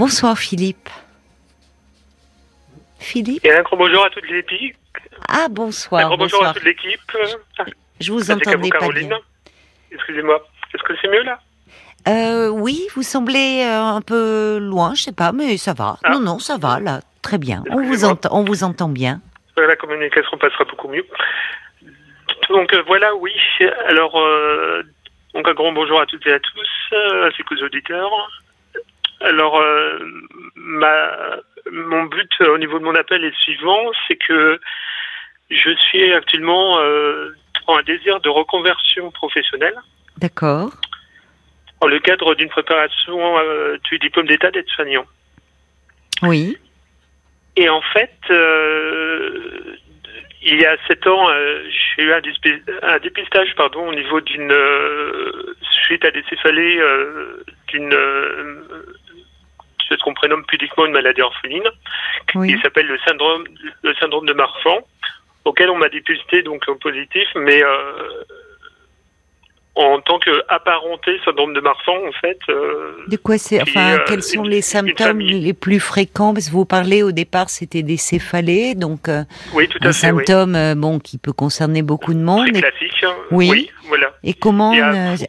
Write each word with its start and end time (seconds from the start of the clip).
Bonsoir 0.00 0.38
Philippe. 0.38 0.88
Philippe 2.98 3.44
Et 3.44 3.52
un 3.52 3.60
grand 3.60 3.76
bonjour 3.76 4.02
à 4.02 4.08
toute 4.08 4.26
l'équipe. 4.30 4.74
Ah 5.28 5.48
bonsoir. 5.50 6.00
Un 6.00 6.06
grand 6.06 6.16
bonjour 6.16 6.42
à 6.42 6.54
toute 6.54 6.64
l'équipe. 6.64 7.02
Je 8.00 8.10
vous 8.10 8.30
entendais 8.30 8.70
pas 8.70 8.78
Caroline. 8.78 9.08
bien. 9.08 9.18
Excusez-moi. 9.92 10.42
Est-ce 10.72 10.82
que 10.84 10.94
c'est 11.02 11.08
mieux 11.08 11.22
là? 11.22 11.38
Euh, 12.08 12.48
oui, 12.48 12.86
vous 12.94 13.02
semblez 13.02 13.62
euh, 13.62 13.78
un 13.78 14.00
peu 14.00 14.56
loin, 14.58 14.94
je 14.94 15.02
sais 15.02 15.12
pas, 15.12 15.32
mais 15.32 15.58
ça 15.58 15.74
va. 15.74 15.98
Ah. 16.02 16.12
Non, 16.12 16.20
non, 16.20 16.38
ça 16.38 16.56
va 16.56 16.80
là, 16.80 17.00
très 17.20 17.36
bien. 17.36 17.62
On 17.68 17.82
vous 17.82 18.06
entend, 18.06 18.30
on 18.32 18.42
vous 18.42 18.64
entend 18.64 18.88
bien. 18.88 19.20
La 19.58 19.76
communication 19.76 20.38
passera 20.38 20.64
beaucoup 20.64 20.88
mieux. 20.88 21.04
Donc 22.48 22.72
euh, 22.72 22.82
voilà, 22.86 23.14
oui. 23.16 23.34
Alors, 23.86 24.18
euh, 24.18 24.82
donc 25.34 25.46
un 25.46 25.52
grand 25.52 25.72
bonjour 25.72 26.00
à 26.00 26.06
toutes 26.06 26.26
et 26.26 26.32
à 26.32 26.40
tous, 26.40 26.96
ainsi 27.26 27.42
qu'aux 27.42 27.62
auditeurs. 27.62 28.10
Alors, 29.20 29.60
euh, 29.60 29.98
ma, 30.54 31.10
mon 31.70 32.04
but 32.04 32.30
euh, 32.40 32.54
au 32.54 32.58
niveau 32.58 32.78
de 32.78 32.84
mon 32.84 32.94
appel 32.94 33.22
est 33.22 33.28
le 33.28 33.34
suivant, 33.34 33.90
c'est 34.08 34.16
que 34.16 34.60
je 35.50 35.70
suis 35.76 36.12
actuellement 36.12 36.78
euh, 36.80 37.30
dans 37.66 37.76
un 37.76 37.82
désir 37.82 38.20
de 38.20 38.28
reconversion 38.28 39.10
professionnelle 39.10 39.76
D'accord. 40.18 40.72
dans 41.80 41.88
le 41.88 41.98
cadre 41.98 42.34
d'une 42.34 42.48
préparation 42.48 43.38
euh, 43.38 43.76
du 43.84 43.98
diplôme 43.98 44.26
d'état 44.26 44.50
d'aide-soignant. 44.50 45.06
Oui. 46.22 46.56
Et 47.56 47.68
en 47.68 47.82
fait, 47.82 48.16
euh, 48.30 49.76
il 50.42 50.60
y 50.60 50.64
a 50.64 50.76
sept 50.86 51.06
ans, 51.06 51.28
euh, 51.28 51.62
j'ai 51.96 52.04
eu 52.04 52.12
un, 52.12 52.22
un 52.82 52.98
dépistage 52.98 53.54
pardon, 53.56 53.88
au 53.88 53.94
niveau 53.94 54.20
d'une 54.20 54.52
euh, 54.52 55.56
suite 55.84 56.04
à 56.04 56.10
des 56.10 56.22
céphalées 56.30 56.78
euh, 56.78 57.44
d'une 57.68 57.92
euh, 59.90 59.96
ce 59.98 60.02
qu'on 60.04 60.14
prénomme 60.14 60.44
pudiquement 60.46 60.86
une 60.86 60.92
maladie 60.92 61.22
orpheline, 61.22 61.68
Oui. 62.34 62.54
qui 62.54 62.60
s'appelle 62.62 62.86
le 62.86 62.98
syndrome 63.06 63.44
le 63.82 63.94
syndrome 63.94 64.26
de 64.26 64.32
Marfan, 64.32 64.78
auquel 65.44 65.70
on 65.70 65.76
m'a 65.76 65.88
dépisté 65.88 66.42
donc 66.42 66.68
en 66.68 66.76
positif, 66.76 67.28
mais 67.34 67.62
euh, 67.62 68.24
en 69.76 70.00
tant 70.00 70.18
qu'apparenté 70.18 71.12
syndrome 71.24 71.54
de 71.54 71.60
Marfan, 71.60 71.94
en 72.06 72.12
fait. 72.20 72.38
euh, 72.48 72.92
De 73.06 73.16
quoi 73.16 73.38
c'est 73.38 73.62
Enfin, 73.62 73.94
euh, 73.94 73.98
quels 74.06 74.22
sont 74.22 74.44
une- 74.44 74.50
les 74.50 74.62
symptômes 74.62 75.20
les 75.20 75.54
plus 75.54 75.78
fréquents? 75.80 76.34
Parce 76.34 76.46
que 76.48 76.52
vous 76.52 76.64
parlez 76.64 77.02
au 77.02 77.12
départ, 77.12 77.48
c'était 77.50 77.82
des 77.82 77.96
céphalées, 77.96 78.74
donc 78.74 79.08
euh, 79.08 79.22
oui, 79.54 79.68
tout 79.68 79.78
un 79.82 79.86
à 79.90 79.92
fait. 79.92 80.10
Oui. 80.10 80.24
symptôme 80.26 80.56
euh, 80.56 80.74
bon 80.74 80.98
qui 80.98 81.18
peut 81.18 81.32
concerner 81.32 81.82
beaucoup 81.82 82.12
de 82.12 82.18
monde. 82.18 82.48
Très 82.52 82.60
classique. 82.60 83.04
hein. 83.04 83.14
Oui. 83.30 83.70
voilà. 83.86 84.12
et 84.24 84.34
comment 84.34 84.72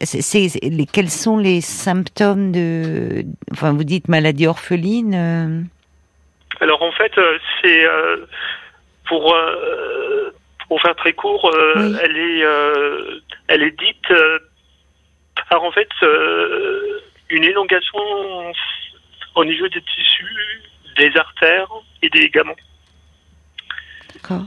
c'est, 0.02 0.48
les, 0.62 0.86
quels 0.86 1.08
sont 1.10 1.38
les 1.38 1.60
symptômes 1.60 2.50
de 2.52 3.24
Enfin, 3.52 3.72
vous 3.72 3.84
dites 3.84 4.08
maladie 4.08 4.46
orpheline. 4.48 5.68
Alors 6.60 6.82
en 6.82 6.92
fait, 6.92 7.12
c'est 7.62 7.84
pour 9.08 9.34
pour 10.68 10.80
faire 10.80 10.96
très 10.96 11.12
court, 11.12 11.50
euh, 11.54 11.74
Oui. 11.76 11.96
elle 12.02 12.16
est 12.16 12.42
euh, 12.44 13.20
elle 13.48 13.62
est 13.62 13.78
dite 13.78 14.10
euh, 14.10 14.38
par 15.50 15.62
en 15.62 15.72
fait 15.72 15.88
euh, 16.02 17.00
une 17.30 17.44
élongation 17.44 17.98
au 19.34 19.44
niveau 19.44 19.68
des 19.68 19.80
tissus, 19.82 20.62
des 20.96 21.16
artères 21.16 21.68
et 22.02 22.08
des 22.08 22.20
ligaments. 22.20 22.56
D'accord. 24.14 24.44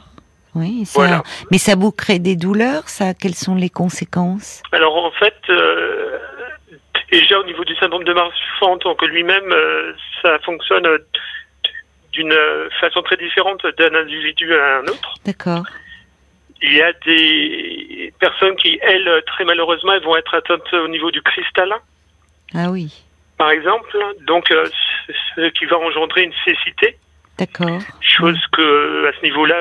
Oui, 0.53 0.85
ça, 0.85 0.99
Voilà. 0.99 1.23
mais 1.51 1.57
ça 1.57 1.75
vous 1.75 1.91
crée 1.91 2.19
des 2.19 2.35
douleurs, 2.37 2.87
ça? 2.87 3.13
Quelles 3.13 3.35
sont 3.35 3.55
les 3.55 3.69
conséquences? 3.69 4.63
Alors 4.71 4.95
en 4.95 5.11
fait, 5.11 5.35
euh, 5.49 6.17
déjà 7.11 7.39
au 7.39 7.43
niveau 7.45 7.65
du 7.65 7.75
syndrome 7.75 8.05
de 8.05 8.13
Marfan 8.13 8.71
en 8.73 8.77
tant 8.77 8.95
que 8.95 9.05
lui-même, 9.05 9.51
euh, 9.51 9.93
ça 10.21 10.39
fonctionne 10.39 10.87
d'une 12.13 12.33
façon 12.79 13.01
très 13.01 13.17
différente 13.17 13.65
d'un 13.77 13.93
individu 13.95 14.53
à 14.55 14.77
un 14.77 14.83
autre. 14.83 15.13
D'accord. 15.25 15.65
Il 16.67 16.73
y 16.73 16.81
a 16.81 16.91
des 17.05 18.13
personnes 18.19 18.55
qui, 18.55 18.79
elles, 18.81 19.09
très 19.27 19.45
malheureusement, 19.45 19.93
elles 19.93 20.03
vont 20.03 20.15
être 20.17 20.33
atteintes 20.33 20.73
au 20.73 20.87
niveau 20.87 21.11
du 21.11 21.21
cristallin, 21.21 21.79
Ah 22.55 22.69
oui. 22.71 23.03
par 23.37 23.51
exemple, 23.51 23.95
donc 24.25 24.49
euh, 24.51 24.65
ce 25.35 25.49
qui 25.49 25.65
va 25.65 25.77
engendrer 25.77 26.23
une 26.23 26.33
cécité, 26.43 26.97
D'accord. 27.37 27.79
chose 28.01 28.39
que 28.53 29.07
à 29.07 29.11
ce 29.17 29.21
niveau-là, 29.23 29.57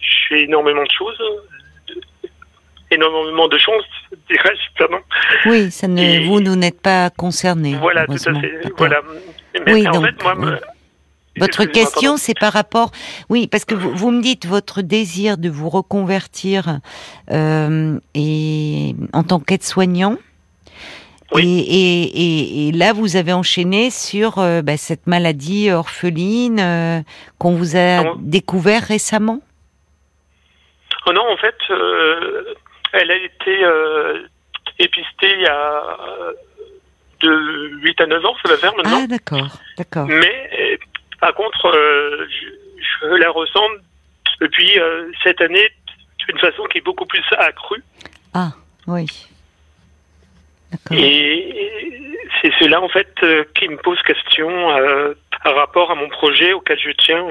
j'ai 0.00 0.42
énormément 0.44 0.82
de 0.82 0.90
choses, 0.90 1.18
énormément 2.90 3.48
de 3.48 3.58
chance, 3.58 3.84
dirais-je, 4.30 4.78
pardon. 4.78 4.98
Oui, 5.46 5.70
ça 5.70 5.86
ne, 5.88 6.00
Et- 6.02 6.24
vous, 6.26 6.40
nous 6.40 6.56
n'êtes 6.56 6.80
pas 6.82 7.10
concerné. 7.10 7.76
Voilà, 7.76 8.06
tout 8.06 8.12
à 8.14 8.40
fait. 8.40 8.72
Voilà. 8.76 9.00
Mais 9.66 9.72
Oui, 9.74 9.88
en 9.88 9.92
donc, 9.92 10.06
fait, 10.06 10.22
moi, 10.22 10.34
oui. 10.38 10.50
Votre 11.38 11.64
question, 11.64 12.16
c'est 12.18 12.38
par 12.38 12.52
rapport, 12.52 12.90
oui, 13.30 13.46
parce 13.46 13.64
que 13.64 13.74
vous, 13.74 13.94
vous 13.94 14.10
me 14.10 14.20
dites 14.20 14.46
votre 14.46 14.82
désir 14.82 15.38
de 15.38 15.48
vous 15.48 15.70
reconvertir 15.70 16.78
euh, 17.30 17.98
et 18.14 18.94
en 19.14 19.22
tant 19.22 19.40
qu'aide-soignant. 19.40 20.18
Oui. 21.34 21.64
Et, 21.66 21.74
et, 21.74 22.02
et, 22.02 22.68
et 22.68 22.72
là, 22.72 22.92
vous 22.92 23.16
avez 23.16 23.32
enchaîné 23.32 23.90
sur 23.90 24.38
euh, 24.38 24.60
bah, 24.60 24.76
cette 24.76 25.06
maladie 25.06 25.70
orpheline 25.70 26.60
euh, 26.60 27.00
qu'on 27.38 27.52
vous 27.54 27.76
a 27.76 28.04
Non. 28.04 28.16
découvert 28.18 28.82
récemment. 28.82 29.40
Oh 31.06 31.12
non, 31.14 31.22
en 31.32 31.36
fait, 31.38 31.56
elle 32.92 33.10
a 33.10 33.16
été 33.16 33.64
épistée 34.78 35.32
il 35.34 35.40
y 35.42 35.46
a 35.46 35.82
de 37.22 37.70
8 37.82 38.00
à 38.00 38.06
9 38.06 38.24
ans, 38.24 38.34
ça 38.44 38.52
va 38.52 38.58
faire 38.58 38.74
maintenant. 38.76 39.00
Ah, 39.04 39.06
d'accord, 39.06 39.48
d'accord. 39.78 40.06
Mais 40.08 40.50
par 41.22 41.34
contre, 41.34 41.66
euh, 41.66 42.26
je, 42.28 42.48
je 43.06 43.14
la 43.14 43.30
ressens 43.30 43.68
depuis 44.42 44.78
euh, 44.78 45.10
cette 45.22 45.40
année 45.40 45.68
d'une 46.18 46.38
façon 46.38 46.64
qui 46.64 46.78
est 46.78 46.82
beaucoup 46.82 47.06
plus 47.06 47.24
accrue. 47.38 47.82
Ah, 48.34 48.50
oui. 48.86 49.06
Et 50.90 52.10
c'est 52.40 52.52
cela, 52.58 52.82
en 52.82 52.88
fait, 52.88 53.14
euh, 53.22 53.44
qui 53.54 53.68
me 53.68 53.76
pose 53.76 54.00
question 54.02 54.50
par 55.44 55.54
rapport 55.54 55.90
à 55.90 55.94
mon 55.94 56.08
projet 56.08 56.52
auquel 56.52 56.78
je 56.78 56.90
tiens 56.90 57.24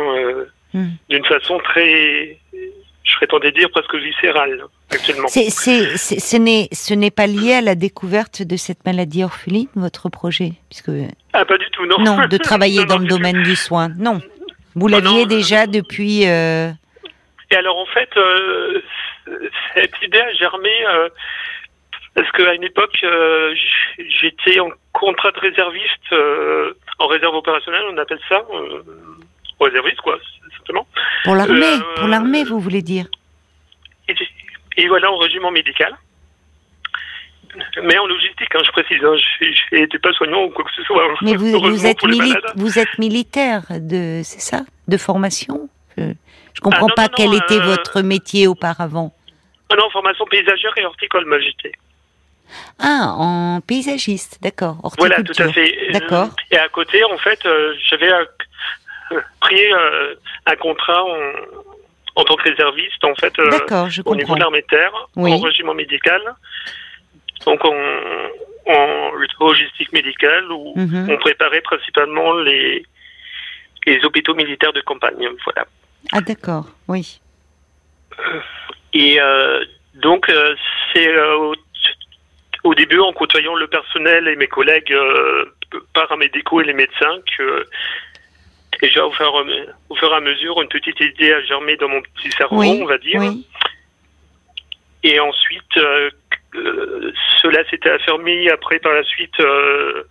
Hmm. 0.73 0.91
d'une 1.09 1.25
façon 1.25 1.57
très, 1.59 2.37
je 3.11 3.15
serais 3.17 3.27
tenté 3.27 3.51
de 3.51 3.57
dire 3.59 3.69
presque 3.71 3.93
viscérale 3.95 4.63
actuellement. 4.89 5.27
Ce 5.27 6.37
n'est, 6.37 6.69
ce 6.71 6.93
n'est 6.93 7.11
pas 7.11 7.27
lié 7.27 7.53
à 7.55 7.61
la 7.61 7.75
découverte 7.75 8.41
de 8.41 8.55
cette 8.55 8.85
maladie 8.85 9.23
orpheline, 9.23 9.67
votre 9.75 10.09
projet, 10.09 10.53
puisque 10.69 10.91
Ah, 11.33 11.45
pas 11.45 11.57
du 11.57 11.69
tout, 11.71 11.85
non. 11.85 11.99
non, 11.99 12.27
de 12.27 12.37
travailler 12.49 12.79
Non, 12.81 12.85
dans 12.85 12.95
non, 12.95 13.01
le 13.03 13.07
domaine 13.07 13.43
du 13.43 13.55
soin, 13.55 13.89
non. 13.97 14.21
Vous 14.75 14.87
l'aviez 14.87 15.21
non, 15.21 15.25
déjà 15.25 15.67
depuis. 15.67 16.25
euh, 16.27 16.71
Et 17.51 17.55
alors 17.55 17.77
en 17.77 17.85
fait, 17.87 18.09
euh, 18.17 18.81
cette 19.75 19.93
idée 20.01 20.19
a 20.21 20.33
germé 20.33 20.69
euh, 20.89 21.09
parce 22.15 22.31
qu'à 22.31 22.53
une 22.53 22.63
époque, 22.63 22.97
euh, 23.03 23.53
j'étais 24.21 24.59
en 24.61 24.69
contrat 24.93 25.31
de 25.31 25.39
réserviste, 25.39 26.11
euh, 26.13 26.73
en 26.99 27.07
réserve 27.07 27.35
opérationnelle, 27.35 27.83
on 27.91 27.97
appelle 27.97 28.19
ça, 28.29 28.43
euh, 28.53 28.81
quoi, 30.03 30.17
simplement. 30.57 30.87
pour 31.23 31.35
l'armée, 31.35 31.65
Euh, 31.65 31.95
pour 31.95 32.07
l'armée, 32.07 32.43
vous 32.43 32.59
voulez 32.59 32.81
dire 32.81 33.05
Et, 34.07 34.15
et 34.77 34.87
voilà, 34.87 35.11
en 35.11 35.17
régiment 35.17 35.51
médical. 35.51 35.95
Mais 37.83 37.97
en 37.97 38.05
logistique, 38.07 38.47
hein, 38.55 38.61
je 38.65 38.71
précise, 38.71 39.03
hein, 39.03 39.13
je 39.41 39.75
n'étais 39.75 39.99
pas 39.99 40.13
soignant 40.13 40.43
ou 40.45 40.49
quoi 40.51 40.63
que 40.63 40.71
ce 40.75 40.83
soit. 40.83 41.03
Mais 41.21 41.35
vous, 41.35 41.85
êtes 41.85 42.01
mili- 42.03 42.33
vous 42.55 42.77
militaire 42.97 43.63
de, 43.69 44.21
c'est 44.23 44.39
ça, 44.39 44.61
de 44.87 44.97
formation? 44.97 45.69
Je, 45.97 46.13
je 46.53 46.61
comprends 46.61 46.85
Ah, 46.87 46.89
non, 46.89 46.95
pas 46.95 47.07
non, 47.07 47.13
quel 47.17 47.29
non, 47.31 47.37
était 47.39 47.59
euh, 47.59 47.65
votre 47.65 48.01
métier 48.01 48.47
auparavant. 48.47 49.13
Ah 49.69 49.75
non, 49.75 49.89
formation 49.89 50.25
paysagère 50.25 50.71
et 50.77 50.85
horticole, 50.85 51.25
moi 51.25 51.39
j'étais. 51.41 51.73
Ah, 52.79 53.13
en 53.17 53.59
paysagiste, 53.61 54.37
d'accord. 54.41 54.77
Voilà, 54.97 55.21
tout 55.21 55.33
à 55.41 55.51
fait. 55.51 55.91
D'accord. 55.91 56.29
Et 56.51 56.57
à 56.57 56.67
côté, 56.69 57.03
en 57.03 57.17
fait, 57.17 57.45
euh, 57.45 57.73
j'avais 57.89 58.11
pris 59.39 59.73
euh, 59.73 60.15
un 60.45 60.55
contrat 60.55 61.03
en, 61.03 61.19
en 62.15 62.23
tant 62.23 62.35
que 62.35 62.43
réserviste, 62.49 63.03
en 63.03 63.15
fait, 63.15 63.33
euh, 63.39 63.49
je 63.89 64.01
au 64.05 64.15
niveau 64.15 64.35
de 64.35 64.39
l'armée 64.39 64.61
de 64.61 64.67
terre, 64.67 64.93
Oui. 65.15 65.33
en 65.33 65.39
régiment 65.39 65.73
médical, 65.73 66.21
donc 67.45 67.63
en, 67.65 67.75
en 68.67 69.11
logistique 69.39 69.91
médicale, 69.93 70.51
où 70.51 70.73
Mhm. 70.75 71.09
on 71.11 71.17
préparait 71.17 71.61
principalement 71.61 72.33
les, 72.33 72.85
les 73.85 74.03
hôpitaux 74.05 74.35
militaires 74.35 74.73
de 74.73 74.81
campagne. 74.81 75.27
Voilà. 75.45 75.65
Ah, 76.11 76.21
d'accord, 76.21 76.65
oui. 76.87 77.19
Et 78.93 79.19
euh, 79.21 79.63
donc, 79.95 80.29
euh, 80.29 80.55
c'est 80.93 81.15
au, 81.33 81.55
au 82.65 82.75
début, 82.75 82.99
en 82.99 83.13
côtoyant 83.13 83.55
le 83.55 83.67
personnel 83.67 84.27
et 84.27 84.35
mes 84.35 84.47
collègues 84.47 84.91
euh, 84.93 85.45
paramédicaux 85.93 86.61
et 86.61 86.65
les 86.65 86.73
médecins, 86.73 87.17
que 87.37 87.65
déjà, 88.81 89.05
au 89.05 89.11
fur, 89.11 89.45
au 89.89 89.95
fur 89.95 90.11
et 90.11 90.15
à 90.15 90.19
mesure, 90.19 90.61
une 90.61 90.67
petite 90.69 90.99
idée 90.99 91.33
a 91.33 91.41
germé 91.43 91.77
dans 91.77 91.89
mon 91.89 92.01
petit 92.01 92.31
cerveau, 92.31 92.59
Oui, 92.59 92.79
on 92.81 92.85
va 92.85 92.97
dire. 92.97 93.19
oui. 93.19 93.45
Et 95.03 95.19
ensuite, 95.19 95.77
euh, 95.77 96.11
euh, 96.55 97.11
cela 97.41 97.67
s'était 97.69 97.89
affermi 97.89 98.49
après 98.49 98.79
par 98.79 98.93
la 98.93 99.03
suite 99.03 99.39
euh, 99.39 100.03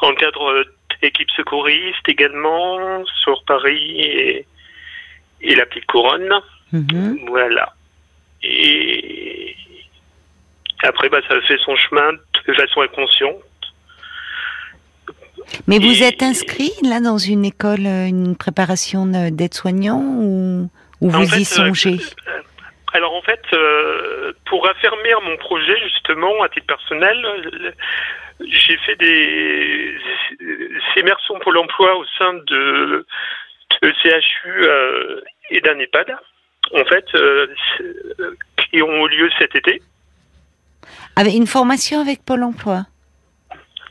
dans 0.00 0.10
le 0.10 0.16
cadre 0.16 0.64
équipe 1.02 1.30
secouriste 1.32 2.08
également 2.08 3.04
sur 3.22 3.42
Paris 3.44 4.00
et, 4.00 4.46
et 5.40 5.54
la 5.54 5.66
petite 5.66 5.86
couronne. 5.86 6.32
Mhm. 6.72 7.26
Voilà. 7.28 7.72
Et 8.42 9.56
après, 10.82 11.08
bah, 11.08 11.20
ça 11.28 11.34
a 11.34 11.40
fait 11.42 11.58
son 11.58 11.74
chemin 11.76 12.12
de 12.46 12.52
façon 12.54 12.82
inconsciente. 12.82 13.36
Mais 15.66 15.78
vous 15.78 16.02
êtes 16.02 16.22
inscrit 16.22 16.72
là 16.82 17.00
dans 17.00 17.18
une 17.18 17.44
école, 17.44 17.86
euh, 17.86 18.06
une 18.06 18.36
préparation 18.36 19.06
de- 19.06 19.30
d'aide-soignant 19.30 20.00
ou, 20.00 20.70
vous 21.00 21.26
fait, 21.26 21.38
y 21.38 21.42
euh, 21.42 21.44
songez? 21.44 21.98
euh, 22.28 22.40
Alors 22.92 23.14
en 23.14 23.22
fait, 23.22 23.42
euh, 23.52 24.32
pour 24.46 24.68
affermir 24.68 25.20
mon 25.22 25.36
projet 25.36 25.78
justement 25.84 26.42
à 26.42 26.48
titre 26.48 26.66
personnel, 26.66 27.24
euh, 27.24 27.70
j'ai 28.40 28.76
fait 28.78 28.96
des 28.96 29.96
immersions 30.96 31.38
pour 31.40 31.52
l'emploi 31.52 31.96
au 31.96 32.04
sein 32.18 32.34
de, 32.34 33.06
de 33.82 33.92
CHU 34.02 34.50
euh, 34.64 35.20
et 35.50 35.60
d'un 35.60 35.78
EHPAD, 35.78 36.10
en 36.74 36.84
fait, 36.86 37.06
euh, 37.14 37.46
qui 38.70 38.82
ont 38.82 39.06
eu 39.06 39.10
lieu 39.16 39.30
cet 39.38 39.54
été. 39.54 39.80
Avec 41.14 41.34
une 41.34 41.46
formation 41.46 42.00
avec 42.00 42.24
Pôle 42.24 42.42
Emploi? 42.42 42.86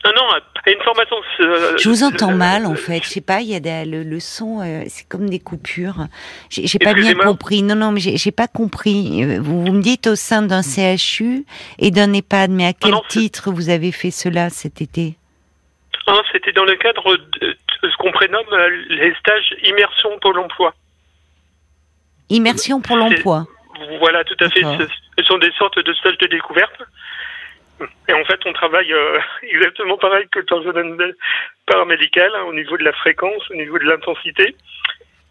Non, 0.06 0.12
non, 0.14 0.72
une 0.72 0.82
formation. 0.82 1.16
euh, 1.40 1.76
Je 1.78 1.88
vous 1.88 2.04
entends 2.04 2.30
euh, 2.32 2.36
mal 2.36 2.64
en 2.66 2.74
fait. 2.76 3.02
Je 3.02 3.08
sais 3.08 3.20
pas, 3.20 3.40
il 3.40 3.48
y 3.48 3.54
a 3.56 3.60
des- 3.60 3.84
le, 3.84 4.04
le 4.04 4.20
son, 4.20 4.60
euh, 4.62 4.84
c'est 4.88 5.08
comme 5.08 5.28
des 5.28 5.40
coupures. 5.40 6.06
J'ai 6.48 6.78
pas 6.78 6.94
bien 6.94 7.14
compris. 7.14 7.62
Non, 7.62 7.74
non, 7.74 7.90
mais 7.92 8.00
j'ai 8.00 8.30
pas 8.32 8.46
compris. 8.48 9.24
Euh, 9.24 9.38
Vous, 9.40 9.64
vous 9.64 9.72
me 9.72 9.82
dites 9.82 10.06
au 10.06 10.14
sein 10.14 10.42
d'un 10.42 10.62
CHU 10.62 11.44
et 11.78 11.90
d'un 11.90 12.12
EHPAD, 12.12 12.50
mais 12.50 12.66
à 12.66 12.72
quel 12.72 12.92
non, 12.92 13.02
c'est- 13.08 13.18
titre 13.18 13.50
vous 13.50 13.68
avez 13.68 13.90
fait 13.90 14.10
cela 14.12 14.48
cet 14.50 14.80
été? 14.80 15.16
Hein, 16.06 16.22
C'était 16.30 16.52
dans 16.52 16.64
le 16.64 16.76
cadre 16.76 17.16
de, 17.40 17.56
ce 17.82 17.96
qu'on 17.98 18.12
prénomme 18.12 18.46
euh, 18.52 18.68
les 18.90 19.12
stages 19.16 19.54
immersion 19.64 20.10
Pôle 20.20 20.38
emploi. 20.38 20.72
Immersion 22.28 22.80
pour 22.80 22.96
l'emploi. 22.96 23.46
Voilà, 24.00 24.24
tout 24.24 24.36
à 24.40 24.48
fait. 24.50 24.62
Ce 25.18 25.24
sont 25.24 25.38
des 25.38 25.50
sortes 25.58 25.78
de 25.78 25.92
stages 25.94 26.18
de 26.18 26.26
découverte. 26.28 26.72
Et 28.08 28.12
en 28.12 28.24
fait, 28.24 28.40
on 28.46 28.52
travaille 28.52 28.92
euh, 28.92 29.18
exactement 29.42 29.98
pareil 29.98 30.26
que 30.30 30.38
le 30.40 30.44
personnel 30.44 31.14
paramédical, 31.66 32.30
hein, 32.34 32.44
au 32.48 32.54
niveau 32.54 32.76
de 32.76 32.84
la 32.84 32.92
fréquence, 32.92 33.42
au 33.50 33.54
niveau 33.54 33.78
de 33.78 33.84
l'intensité. 33.84 34.56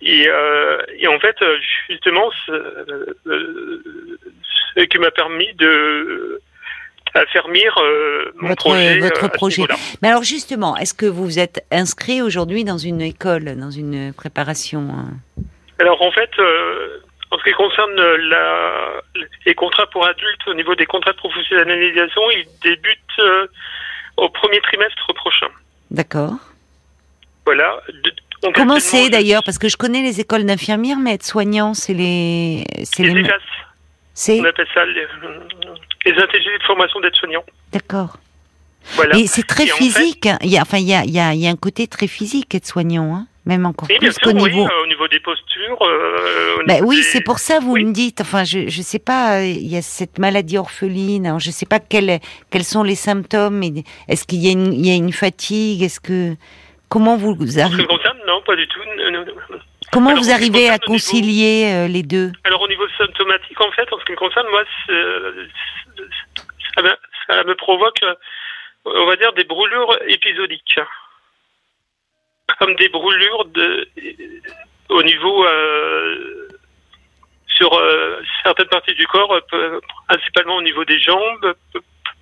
Et, 0.01 0.27
euh, 0.27 0.77
et 0.99 1.07
en 1.07 1.19
fait, 1.19 1.35
euh, 1.41 1.57
justement, 1.89 2.29
ce, 2.45 2.51
euh, 2.51 3.83
ce 4.75 4.81
qui 4.85 4.97
m'a 4.99 5.11
permis 5.11 5.53
de 5.55 6.41
affermir 7.13 7.73
euh, 7.77 8.31
mon 8.35 8.49
Votre- 8.49 8.63
projet. 8.65 8.99
votre 8.99 9.23
euh, 9.25 9.29
projet. 9.29 9.63
Mais 10.01 10.09
alors 10.09 10.23
justement, 10.23 10.75
est-ce 10.75 10.93
que 10.93 11.05
vous 11.05 11.23
vous 11.23 11.39
êtes 11.39 11.65
inscrit 11.71 12.21
aujourd'hui 12.21 12.65
dans 12.65 12.77
une 12.77 12.99
école, 13.01 13.55
dans 13.55 13.71
une 13.71 14.13
préparation 14.13 14.89
hein? 14.91 15.13
Alors 15.79 16.01
en 16.01 16.11
fait, 16.11 16.29
euh, 16.39 16.99
en 17.35 17.39
ce 17.39 17.43
qui 17.43 17.51
concerne 17.51 17.95
la, 17.95 19.01
les 19.45 19.55
contrats 19.55 19.87
pour 19.87 20.05
adultes, 20.07 20.47
au 20.47 20.53
niveau 20.53 20.73
des 20.75 20.85
contrats 20.85 21.11
de 21.11 21.17
professionnalisation, 21.17 22.21
ils 22.31 22.45
débutent 22.63 23.19
euh, 23.19 23.47
au 24.17 24.29
premier 24.29 24.61
trimestre 24.61 25.13
prochain. 25.13 25.47
D'accord. 25.91 26.35
Voilà. 27.45 27.81
De- 28.03 28.13
donc 28.41 28.55
Comment 28.55 28.79
c'est 28.79 29.09
d'ailleurs? 29.09 29.43
Parce 29.43 29.57
que 29.57 29.67
je 29.69 29.77
connais 29.77 30.01
les 30.01 30.19
écoles 30.21 30.45
d'infirmières, 30.45 30.97
mais 30.97 31.13
être 31.15 31.23
soignant, 31.25 31.73
c'est 31.73 31.93
les, 31.93 32.63
c'est 32.83 33.03
Les 33.03 33.13
les, 33.23 33.29
c'est? 34.13 34.39
On 34.39 34.45
appelle 34.45 34.67
ça 34.73 34.85
les, 34.85 35.05
les 36.05 36.17
intégés 36.21 36.57
de 36.57 36.63
formation 36.63 36.99
d'aide-soignant. 37.01 37.43
d'accord. 37.71 38.17
Voilà. 38.93 39.17
Et 39.17 39.25
c'est 39.25 39.47
très 39.47 39.65
Et 39.65 39.71
en 39.71 39.75
physique. 39.77 40.27
hein. 40.27 40.37
Il 40.43 40.49
y 40.51 40.59
a, 40.59 40.61
enfin, 40.61 40.77
il 40.77 40.87
y 40.87 40.93
a, 40.93 41.03
il 41.03 41.09
y 41.11 41.19
a, 41.19 41.33
il 41.33 41.39
y 41.39 41.47
a 41.47 41.49
un 41.49 41.55
côté 41.55 41.87
très 41.87 42.05
physique 42.07 42.53
être 42.53 42.67
soignant, 42.67 43.15
hein. 43.15 43.25
Même 43.45 43.65
encore 43.65 43.87
bien 43.87 43.97
plus 43.99 44.17
qu'au 44.19 44.31
oui, 44.31 44.43
niveau. 44.51 44.65
euh, 44.65 44.83
au 44.83 44.87
niveau 44.87 45.07
des 45.07 45.19
postures. 45.19 45.77
euh, 45.81 46.63
niveau 46.67 46.85
oui, 46.87 46.97
des- 46.97 47.01
c'est 47.03 47.21
pour 47.21 47.39
ça 47.39 47.59
vous 47.59 47.73
Oui. 47.73 47.85
me 47.85 47.91
dites. 47.93 48.21
Enfin, 48.21 48.43
je 48.43 48.67
je 48.67 48.81
sais 48.81 48.99
pas. 48.99 49.39
euh, 49.39 49.45
Il 49.45 49.67
y 49.67 49.77
a 49.77 49.81
cette 49.81 50.17
maladie 50.19 50.57
orpheline. 50.57 51.27
Alors, 51.27 51.39
je 51.39 51.51
sais 51.51 51.65
pas 51.65 51.79
quels 51.79 52.19
quels 52.51 52.63
sont 52.63 52.83
les 52.83 52.95
symptômes. 52.95 53.61
Est-ce 54.07 54.25
qu'il 54.25 54.39
y 54.39 54.49
a 54.49 54.51
une 54.51 54.73
il 54.73 54.85
y 54.87 54.91
a 54.91 54.95
une 54.95 55.13
fatigue 55.13 55.81
Est-ce 55.83 55.99
que 55.99 56.35
comment 56.89 57.17
vous 57.17 57.31
En 57.33 57.45
ce 57.45 57.53
qui 57.53 57.61
arrivez 57.61 57.83
me 57.83 57.87
concerne, 57.87 58.17
non, 58.27 58.41
pas 58.45 58.55
du 58.55 58.67
tout. 58.67 58.79
Non, 58.97 59.11
non, 59.11 59.25
non. 59.25 59.57
comment 59.91 60.09
alors, 60.11 60.23
vous 60.23 60.31
arrivez 60.31 60.67
à 60.69 60.73
niveau- 60.73 60.85
concilier 60.87 61.71
euh, 61.73 61.87
les 61.87 62.03
deux? 62.03 62.31
Alors 62.43 62.61
au 62.61 62.67
niveau 62.67 62.85
symptomatique, 62.97 63.59
en 63.61 63.71
fait, 63.71 63.87
en 63.93 63.99
ce 63.99 64.05
qui 64.05 64.11
me 64.13 64.17
concerne, 64.17 64.47
moi, 64.49 64.63
c'est- 64.87 66.03
ça 66.75 66.81
me, 66.81 66.89
ça 67.27 67.43
me 67.43 67.55
provoque, 67.55 68.01
euh, 68.03 68.13
on 68.85 69.05
va 69.05 69.15
dire, 69.15 69.33
des 69.33 69.43
brûlures 69.45 69.97
épisodiques. 70.07 70.79
Comme 72.59 72.75
des 72.75 72.89
brûlures 72.89 73.45
de, 73.45 73.87
au 74.89 75.03
niveau, 75.03 75.45
euh, 75.45 76.47
sur 77.47 77.73
euh, 77.73 78.21
certaines 78.43 78.67
parties 78.67 78.93
du 78.93 79.05
corps, 79.07 79.41
euh, 79.53 79.79
principalement 80.07 80.57
au 80.57 80.61
niveau 80.61 80.85
des 80.85 80.99
jambes, 80.99 81.53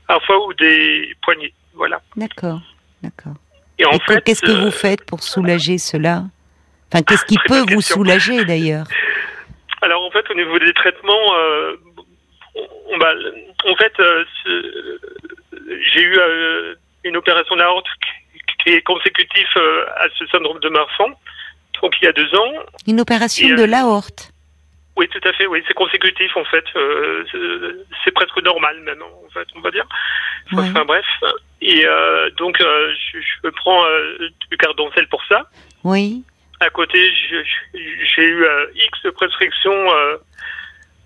parfois 0.07 0.45
ou 0.47 0.53
des 0.53 1.15
poignets. 1.21 1.53
Voilà. 1.73 2.01
D'accord, 2.15 2.61
d'accord. 3.01 3.33
Et 3.77 3.85
en 3.85 3.91
Et 3.91 3.99
fait, 4.07 4.23
qu'est-ce 4.23 4.41
que 4.41 4.51
vous 4.51 4.71
faites 4.71 5.05
pour 5.05 5.21
soulager 5.23 5.77
cela? 5.77 6.23
Enfin, 6.91 7.03
qu'est-ce 7.03 7.25
qui 7.25 7.35
Très 7.35 7.47
peut 7.47 7.73
vous 7.73 7.81
soulager 7.81 8.45
d'ailleurs? 8.45 8.85
Alors 9.81 10.05
en 10.05 10.11
fait, 10.11 10.29
au 10.29 10.35
niveau 10.35 10.57
des 10.59 10.73
traitements, 10.73 11.33
on, 12.55 12.97
bah, 12.97 13.13
en 13.65 13.75
fait, 13.75 13.93
j'ai 15.81 16.01
eu 16.01 16.17
une 17.03 17.17
opération 17.17 17.55
d'aorte 17.55 17.87
qui, 18.63 18.69
est 18.69 18.81
consécutif 18.81 19.47
euh, 19.57 19.85
à 19.97 20.07
ce 20.17 20.25
syndrome 20.27 20.59
de 20.59 20.69
Marfan, 20.69 21.09
donc 21.81 21.93
il 22.01 22.05
y 22.05 22.07
a 22.07 22.11
deux 22.13 22.33
ans. 22.35 22.53
Une 22.87 23.01
opération 23.01 23.47
Et, 23.47 23.55
de 23.55 23.63
l'aorte. 23.63 24.31
Oui, 24.95 25.07
tout 25.09 25.27
à 25.27 25.33
fait, 25.33 25.47
oui, 25.47 25.63
c'est 25.67 25.73
consécutif 25.73 26.35
en 26.37 26.45
fait. 26.45 26.63
euh, 26.75 27.23
c'est- 28.05 28.11
presque 28.11 28.43
normal 28.43 28.79
même, 28.81 29.01
en 29.01 29.29
fait, 29.33 29.47
on 29.55 29.61
va 29.61 29.71
dire. 29.71 29.85
Ouais. 30.51 30.63
Enfin 30.69 30.85
bref. 30.85 31.05
Et 31.61 31.83
euh, 31.85 32.29
donc, 32.37 32.61
euh, 32.61 32.93
je, 33.11 33.17
je 33.19 33.49
prends 33.49 33.83
du 34.51 34.57
cardoncel 34.57 35.07
pour 35.07 35.23
ça. 35.25 35.49
Oui. 35.83 36.23
À 36.59 36.69
côté, 36.69 37.11
j'ai 37.73 38.23
eu 38.23 38.45
X 38.75 39.01
de 39.03 39.09
prescriptions 39.09 39.91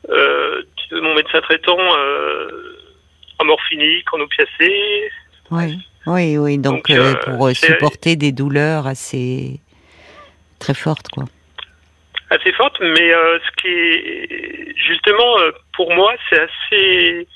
euh, 0.10 0.62
de 0.92 1.00
mon 1.00 1.16
médecin 1.16 1.40
traitant 1.42 1.78
en 3.40 3.46
morphinique, 3.46 4.12
en 4.14 4.20
opiacé. 4.20 5.10
Oui, 5.52 5.80
oui, 6.08 6.38
oui. 6.38 6.58
Donc, 6.58 6.88
Donc, 6.88 6.90
euh, 6.90 7.14
euh, 7.14 7.16
pour 7.26 7.48
euh, 7.48 7.54
supporter 7.54 8.16
des 8.16 8.32
douleurs 8.32 8.88
assez 8.88 9.60
très 10.60 10.74
fortes, 10.74 11.08
quoi. 11.10 11.26
assez 12.30 12.52
forte, 12.54 12.78
mais 12.82 13.14
euh, 13.14 13.40
ce 13.40 13.62
qui 13.62 13.68
est 13.68 14.74
justement 14.88 15.36
pour 15.76 15.94
moi, 15.94 16.14
c'est 16.30 16.40
assez 16.40 17.28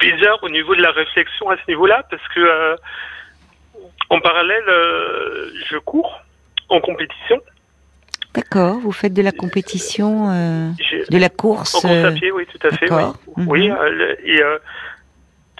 bizarre 0.00 0.38
au 0.42 0.48
niveau 0.48 0.74
de 0.74 0.82
la 0.82 0.92
réflexion 0.92 1.50
à 1.50 1.56
ce 1.56 1.62
niveau-là, 1.68 2.04
parce 2.10 2.22
que 2.34 2.40
euh, 2.40 2.76
en 4.10 4.20
parallèle, 4.20 4.64
je 5.70 5.76
cours 5.78 6.20
en 6.68 6.80
compétition, 6.80 7.40
D'accord. 8.34 8.78
Vous 8.78 8.92
faites 8.92 9.14
de 9.14 9.22
la 9.22 9.32
compétition, 9.32 10.30
euh, 10.30 10.70
de 11.10 11.18
la 11.18 11.26
en 11.26 11.30
course. 11.30 11.84
euh, 11.84 12.08
à 12.08 12.12
pied, 12.12 12.30
oui, 12.30 12.46
tout 12.46 12.66
à 12.66 12.70
fait. 12.76 12.88
Oui, 12.92 13.68
Mhm. 13.68 13.76
euh, 13.76 14.14
et 14.22 14.40
euh, 14.42 14.58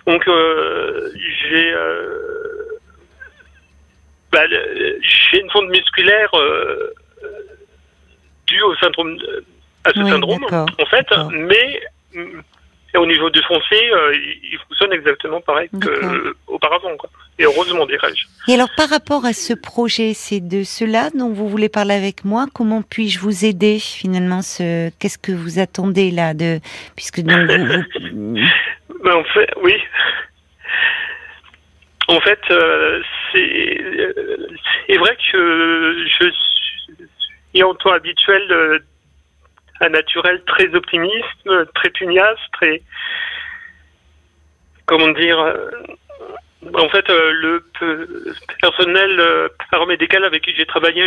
donc 0.08 0.26
euh, 0.26 1.10
j'ai 1.14 1.72
euh, 1.74 2.80
bah, 4.32 4.40
j'ai 4.48 5.40
une 5.42 5.50
fonte 5.50 5.68
musculaire 5.68 6.30
euh, 6.34 6.94
due 8.46 8.62
au 8.62 8.74
syndrome 8.76 9.18
à 9.84 9.90
ce 9.90 10.00
Oui, 10.00 10.10
syndrome 10.10 10.46
en 10.46 10.86
fait, 10.86 11.06
mais 11.30 11.82
mm, 12.94 12.98
au 12.98 13.06
niveau 13.06 13.30
du 13.30 13.40
foncé, 13.42 13.76
euh, 13.92 14.14
il 14.14 14.58
fonctionne 14.68 14.92
exactement 14.92 15.40
pareil 15.40 15.68
qu'auparavant. 16.46 16.90
Et 17.38 17.44
heureusement, 17.44 17.86
dirais-je. 17.86 18.26
Et 18.50 18.54
alors, 18.54 18.68
par 18.76 18.88
rapport 18.88 19.24
à 19.24 19.32
ce 19.32 19.52
projet, 19.54 20.12
c'est 20.14 20.40
de 20.40 20.64
cela 20.64 21.10
dont 21.16 21.28
vous 21.32 21.48
voulez 21.48 21.68
parler 21.68 21.94
avec 21.94 22.24
moi. 22.24 22.46
Comment 22.52 22.82
puis-je 22.82 23.20
vous 23.20 23.44
aider 23.44 23.78
finalement 23.78 24.42
ce... 24.42 24.90
Qu'est-ce 24.98 25.18
que 25.18 25.32
vous 25.32 25.58
attendez 25.60 26.10
là 26.10 26.34
de 26.34 26.58
puisque 26.96 27.20
donc 27.20 27.48
vous, 27.50 27.64
vous- 28.12 28.34
Ben, 29.04 29.14
en 29.14 29.24
fait, 29.24 29.48
oui. 29.62 29.74
En 32.08 32.20
fait, 32.20 32.40
euh, 32.50 33.02
c'est 33.32 33.78
euh, 33.80 34.46
c'est 34.88 34.96
vrai 34.96 35.16
que 35.30 36.04
je 36.20 36.30
suis 37.54 37.62
en 37.62 37.74
temps 37.74 37.92
habituel 37.92 38.42
euh, 38.50 38.78
un 39.80 39.88
naturel 39.90 40.42
très 40.46 40.74
optimiste, 40.74 41.48
très 41.74 41.90
pugnace, 41.90 42.38
très 42.52 42.82
comment 44.86 45.08
dire. 45.08 45.38
euh, 45.40 45.70
en 46.74 46.88
fait, 46.88 47.08
euh, 47.08 47.32
le 47.32 47.64
pe- 47.78 48.34
personnel 48.60 49.20
euh, 49.20 49.48
paramédical 49.70 50.24
avec 50.24 50.42
qui 50.42 50.54
j'ai 50.56 50.66
travaillé 50.66 51.04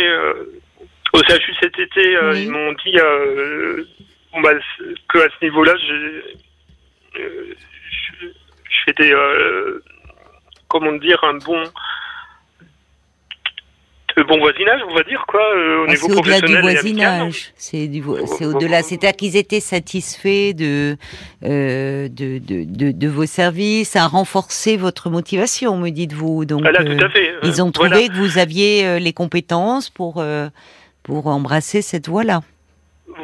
au 1.12 1.18
CHU 1.22 1.54
cet 1.60 1.78
été, 1.78 2.18
Oui. 2.18 2.44
ils 2.44 2.50
m'ont 2.50 2.72
dit 2.84 2.96
bah, 4.42 4.52
que 5.10 5.18
à 5.18 5.28
ce 5.28 5.44
niveau-là, 5.44 5.74
euh, 5.74 6.22
je, 7.18 8.26
je 8.26 8.78
fais 8.86 8.92
des, 8.94 9.14
comment 10.68 10.92
dire, 10.92 11.22
un 11.24 11.34
bon, 11.34 11.62
de 14.16 14.22
bon 14.24 14.38
voisinage, 14.38 14.80
on 14.90 14.94
va 14.94 15.02
dire, 15.04 15.24
quoi, 15.28 15.40
euh, 15.40 15.82
au 15.82 15.84
Ah, 15.88 15.92
niveau 15.92 16.08
c'est 16.08 16.12
au-delà 16.18 16.40
du 16.40 16.52
professionnel 16.52 16.62
voisinage. 16.62 17.52
C'est 17.56 17.86
du, 17.88 18.02
c'est 18.26 18.46
au-delà. 18.46 18.82
C'est-à-dire 18.82 19.16
qu'ils 19.16 19.36
étaient 19.36 19.60
satisfaits 19.60 20.52
de, 20.54 20.96
euh, 21.44 22.08
de, 22.08 22.38
de, 22.38 22.64
de, 22.64 22.90
de 22.92 23.08
vos 23.08 23.26
services, 23.26 23.96
à 23.96 24.06
renforcer 24.06 24.76
votre 24.76 25.10
motivation, 25.10 25.76
me 25.76 25.90
dites-vous. 25.90 26.44
Donc, 26.44 26.62
Voilà, 26.62 26.80
euh, 26.82 26.96
tout 26.98 27.04
à 27.04 27.08
fait. 27.08 27.30
euh, 27.30 27.40
ils 27.44 27.62
ont 27.62 27.70
trouvé 27.70 27.88
voilà. 27.90 28.08
que 28.08 28.14
vous 28.14 28.38
aviez 28.38 28.86
euh, 28.86 28.98
les 28.98 29.12
compétences 29.12 29.90
pour, 29.90 30.16
euh, 30.18 30.48
pour 31.02 31.26
embrasser 31.26 31.82
cette 31.82 32.08
voie-là. 32.08 32.40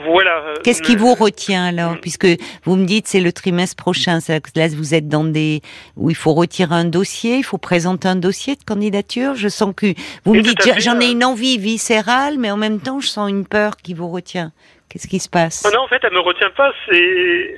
Voilà. 0.05 0.39
euh, 0.47 0.55
Qu'est-ce 0.65 0.83
qui 0.83 0.97
vous 0.97 1.15
retient 1.15 1.65
alors? 1.67 1.97
Puisque 2.01 2.27
vous 2.65 2.77
me 2.77 2.85
dites 2.85 3.07
c'est 3.07 3.21
le 3.21 3.33
trimestre 3.33 3.77
prochain, 3.77 4.19
que 4.21 4.51
là 4.59 4.69
vous 4.69 4.95
êtes 4.95 5.09
dans 5.09 5.25
des 5.25 5.61
où 5.97 6.11
il 6.11 6.17
faut 6.17 6.35
retirer 6.35 6.75
un 6.75 6.85
dossier, 6.85 7.37
il 7.37 7.43
faut 7.45 7.59
présenter 7.59 8.09
un 8.09 8.17
dossier 8.17 8.55
de 8.57 8.65
candidature. 8.65 9.35
Je 9.35 9.49
sens 9.49 9.75
que 9.77 9.95
vous 10.25 10.35
me 10.35 10.43
dites 10.43 10.59
j'en 10.79 11.01
ai 11.01 11.07
euh. 11.09 11.13
une 11.13 11.25
envie 11.25 11.59
viscérale, 11.59 12.37
mais 12.39 12.51
en 12.51 12.57
même 12.57 12.81
temps 12.81 13.01
je 13.01 13.09
sens 13.09 13.31
une 13.31 13.47
peur 13.47 13.77
qui 13.77 13.95
vous 13.95 14.09
retient. 14.11 14.53
Qu'est-ce 14.89 15.07
qui 15.09 15.19
se 15.19 15.29
passe? 15.29 15.65
Ah 15.67 15.71
non, 15.75 15.83
en 15.83 15.89
fait, 15.89 16.01
elle 16.03 16.13
me 16.15 16.21
retient 16.21 16.51
pas. 16.51 16.73
C'est 16.89 17.55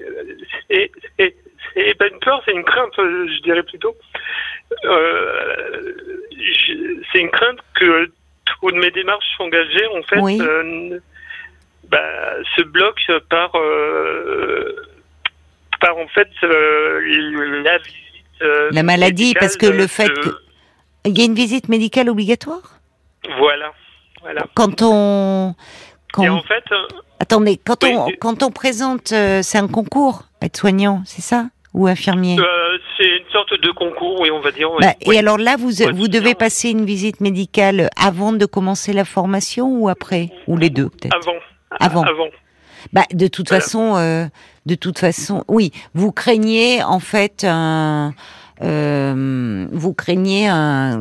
c'est 0.68 0.90
c'est- 1.18 1.36
c'est 1.74 1.94
pas 1.96 2.08
une 2.08 2.18
peur, 2.18 2.42
c'est 2.44 2.52
une 2.52 2.64
crainte, 2.64 2.92
je 2.96 3.42
dirais 3.42 3.62
plutôt. 3.62 3.94
Euh, 4.84 5.94
c'est 7.12 7.20
une 7.20 7.30
crainte 7.30 7.58
que 7.74 8.10
toutes 8.60 8.74
mes 8.74 8.90
démarches 8.90 9.24
engagées, 9.38 9.86
en 9.96 10.02
fait, 10.02 10.18
Oui. 10.20 10.38
euh, 10.40 10.98
bah, 11.90 11.98
se 12.56 12.62
bloquent 12.62 13.12
par 13.28 13.50
euh, 13.56 14.76
par 15.80 15.96
en 15.96 16.06
fait 16.08 16.28
euh, 16.44 17.00
la 17.64 17.78
visite. 17.78 17.96
euh, 18.42 18.68
La 18.72 18.82
maladie, 18.82 19.34
parce 19.38 19.56
que 19.56 19.66
le 19.66 19.86
fait 19.86 20.08
que- 20.08 20.36
Il 21.06 21.18
y 21.18 21.22
a 21.22 21.24
une 21.24 21.34
visite 21.34 21.68
médicale 21.68 22.08
obligatoire? 22.10 22.78
Voilà, 23.38 23.72
voilà. 24.22 24.42
quand 24.54 24.82
on 24.82 25.54
quand 26.12 26.22
Et 26.24 26.28
en 26.28 26.42
fait, 26.42 26.64
attendez 27.20 27.56
quand 27.64 27.82
Oui, 27.84 27.94
on 27.94 28.08
quand 28.20 28.42
on 28.42 28.50
présente 28.50 29.08
c'est 29.08 29.58
un 29.58 29.68
concours 29.68 30.24
être 30.42 30.56
soignant, 30.56 31.02
c'est 31.06 31.22
ça? 31.22 31.46
Ou 31.72 31.86
infirmier? 31.86 32.36
Euh, 32.40 32.78
c'est 32.98 33.06
une 33.06 33.30
sorte 33.30 33.52
de 33.60 33.70
concours, 33.70 34.20
oui, 34.20 34.30
on 34.32 34.40
va 34.40 34.50
dire. 34.50 34.68
Bah, 34.80 34.88
Oui. 35.06 35.14
Et 35.14 35.18
alors 35.20 35.38
là, 35.38 35.54
vous, 35.56 35.70
vous 35.94 36.08
devez 36.08 36.34
passer 36.34 36.70
une 36.70 36.84
visite 36.84 37.20
médicale 37.20 37.88
avant 37.96 38.32
de 38.32 38.44
commencer 38.44 38.92
la 38.92 39.04
formation 39.04 39.68
ou 39.78 39.88
après? 39.88 40.30
Ou 40.48 40.56
les 40.56 40.68
deux, 40.70 40.88
peut-être? 40.88 41.14
Avant. 41.14 41.38
Avant. 41.78 42.02
Avant. 42.02 42.28
bah, 42.92 43.04
De 43.12 43.26
toute 43.28 43.48
Voilà. 43.48 43.62
façon, 43.62 43.96
euh, 43.96 44.24
de 44.66 44.74
toute 44.74 44.98
façon, 44.98 45.44
oui, 45.48 45.70
vous 45.94 46.12
craignez 46.12 46.82
en 46.82 46.98
fait 47.00 47.44
un... 47.48 48.12
euh, 48.62 49.66
vous 49.72 49.94
craignez 49.94 50.48
un, 50.48 51.00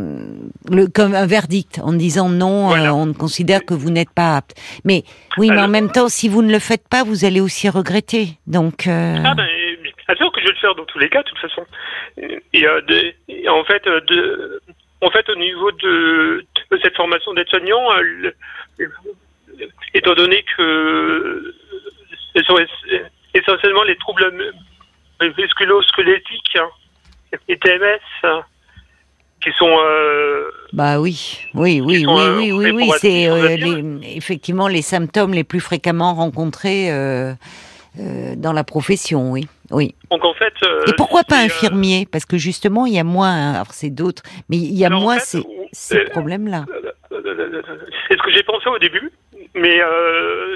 le, 0.70 0.88
comme 0.88 1.16
un 1.16 1.26
verdict 1.26 1.80
en 1.84 1.94
disant 1.94 2.30
non, 2.30 2.68
Voilà. 2.68 2.90
euh, 2.90 2.94
on 2.94 3.14
considère 3.14 3.66
que 3.66 3.74
vous 3.74 3.90
n'êtes 3.90 4.12
pas 4.12 4.38
apte. 4.38 4.56
Mais 4.86 5.04
oui, 5.38 5.50
mais 5.50 5.60
en 5.62 5.68
même 5.68 5.92
temps, 5.92 6.10
si 6.10 6.30
vous 6.30 6.42
ne 6.42 6.52
le 6.52 6.60
faites 6.60 6.88
pas, 6.88 7.04
vous 7.04 7.26
allez 7.26 7.42
aussi 7.42 7.68
regretter. 7.70 8.38
Donc, 8.48 8.88
euh, 8.88 9.16
Ah 9.26 9.34
ben, 9.36 9.46
sûr 10.18 10.32
que 10.32 10.40
je 10.42 10.46
vais 10.48 10.54
le 10.54 10.60
faire 10.60 10.76
dans 10.76 10.86
tous 10.86 11.00
les 11.00 11.08
cas, 11.10 11.22
de 11.24 11.30
toute 11.30 11.38
façon. 11.40 11.62
Et, 12.54 12.66
euh, 12.66 12.82
de- 12.82 13.14
et 13.28 13.48
en 13.50 13.64
fait, 13.64 13.86
euh, 13.88 14.02
de, 14.08 14.62
en 15.02 15.10
fait, 15.12 15.30
au 15.30 15.36
niveau 15.36 15.72
de, 15.72 16.46
de 16.72 16.80
cette 16.82 16.96
formation 16.96 17.34
d'aide-soignant, 17.34 17.80
euh, 17.94 18.32
étant 19.94 20.14
donné 20.16 20.44
que 20.58 21.54
ce 22.36 22.44
sont 22.44 22.58
es- 22.58 23.04
essentiellement 23.34 23.84
les 23.84 23.96
troubles 23.98 24.32
musculo-squelettiques, 25.38 26.58
hein, 26.58 26.70
les 27.48 27.58
TMS, 27.58 28.00
hein, 28.24 28.42
qui 29.44 29.52
sont 29.58 29.70
euh, 29.84 30.44
Bah 30.74 31.00
oui, 31.00 31.40
oui, 31.54 31.82
oui, 31.82 32.06
oui, 32.08 32.22
euh, 32.22 32.38
oui, 32.38 32.52
oui, 32.52 32.72
oui, 32.72 32.90
c'est 33.00 33.28
euh, 33.30 33.56
les- 33.56 34.16
effectivement 34.18 34.68
les 34.68 34.82
symptômes 34.82 35.34
les 35.34 35.44
plus 35.44 35.60
fréquemment 35.62 36.14
rencontrés 36.14 36.92
euh, 36.92 37.34
euh, 38.00 38.34
dans 38.36 38.54
la 38.54 38.64
profession, 38.64 39.32
oui, 39.32 39.48
oui. 39.72 39.96
donc 40.12 40.24
en 40.26 40.34
fait. 40.34 40.54
euh, 40.64 40.82
Et 40.88 40.94
pourquoi 40.94 41.24
pas 41.24 41.42
euh, 41.42 41.46
infirmier 41.46 42.08
Parce 42.12 42.26
que 42.26 42.38
justement, 42.38 42.86
il 42.86 42.94
y 42.94 43.00
a 43.00 43.04
moins, 43.04 43.54
alors 43.56 43.72
c'est 43.74 43.90
d'autres, 43.90 44.24
mais 44.50 44.58
il 44.58 44.78
y 44.78 44.86
a 44.86 44.90
en 44.90 45.00
moins 45.00 45.20
fait, 45.20 45.26
ces, 45.40 45.44
ces 45.72 45.98
euh, 45.98 46.10
problèmes-là. 46.10 46.66
C'est 47.10 48.18
ce 48.18 48.22
que 48.24 48.32
j'ai 48.32 48.44
pensé 48.44 48.68
au 48.70 48.78
début, 48.80 49.12
mais 49.56 49.82
euh, 49.82 50.56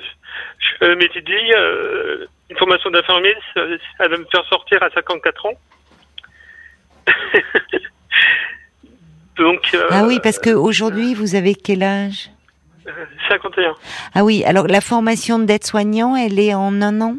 je 0.81 0.93
m'étais 0.95 1.21
dit, 1.21 1.53
euh, 1.55 2.25
une 2.49 2.57
formation 2.57 2.89
d'infirmier, 2.91 3.33
ça, 3.53 3.61
ça 3.97 4.07
va 4.07 4.17
me 4.17 4.25
faire 4.31 4.45
sortir 4.45 4.81
à 4.83 4.89
54 4.91 5.45
ans. 5.47 5.53
Donc, 9.37 9.73
euh, 9.73 9.87
Ah 9.89 10.03
oui, 10.05 10.19
parce 10.21 10.37
que 10.39 10.51
aujourd'hui, 10.51 11.15
vous 11.15 11.35
avez 11.35 11.55
quel 11.55 11.81
âge? 11.83 12.29
Euh, 12.87 12.91
51. 13.29 13.73
Ah 14.13 14.23
oui, 14.23 14.43
alors 14.45 14.67
la 14.67 14.81
formation 14.81 15.39
d'aide-soignant, 15.39 16.15
elle 16.15 16.39
est 16.39 16.53
en 16.53 16.81
un 16.81 17.01
an? 17.01 17.15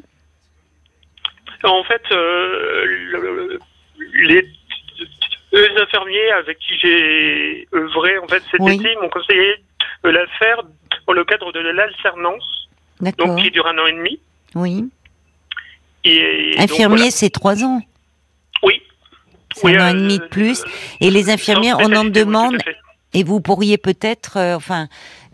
En 1.65 1.83
fait, 1.85 2.03
euh, 2.13 2.85
le- 2.87 3.59
les 4.25 4.47
deux 5.53 5.71
infirmiers 5.81 6.31
avec 6.33 6.59
qui 6.59 6.79
j'ai 6.79 7.67
œuvré 7.75 8.19
en 8.19 8.29
fait 8.29 8.43
cet 8.51 8.61
Oui. 8.61 8.75
été 8.77 8.95
m'ont 9.01 9.09
conseillé 9.09 9.55
de 10.05 10.11
la 10.11 10.27
faire 10.39 10.59
dans 11.07 11.13
le 11.13 11.25
cadre 11.25 11.53
de 11.53 11.61
l'alternance, 11.61 12.69
donc 13.19 13.41
qui 13.43 13.51
dure 13.51 13.67
un 13.67 13.79
an 13.79 13.87
et 13.87 13.93
demi. 13.93 14.21
oui. 14.55 14.89
Et, 16.07 16.55
Infirmier, 16.59 16.97
voilà. 16.97 17.11
c'est 17.11 17.31
trois 17.31 17.65
ans, 17.65 17.81
Oui. 18.63 18.75
c'est 19.55 19.65
Oui, 19.67 19.77
un 19.77 19.81
an 19.81 19.85
euh, 19.87 19.91
et 19.91 19.95
demi 19.95 20.19
de 20.19 20.25
plus. 20.25 20.63
Et 21.01 21.11
les 21.11 21.31
infirmiers, 21.31 21.71
sans 21.71 21.81
on 21.91 21.97
en 21.97 22.05
demande. 22.05 22.59
Et 23.15 23.23
vous 23.25 23.41
pourriez 23.41 23.79
peut-être, 23.79 24.37
euh, 24.37 24.55
enfin, 24.57 24.89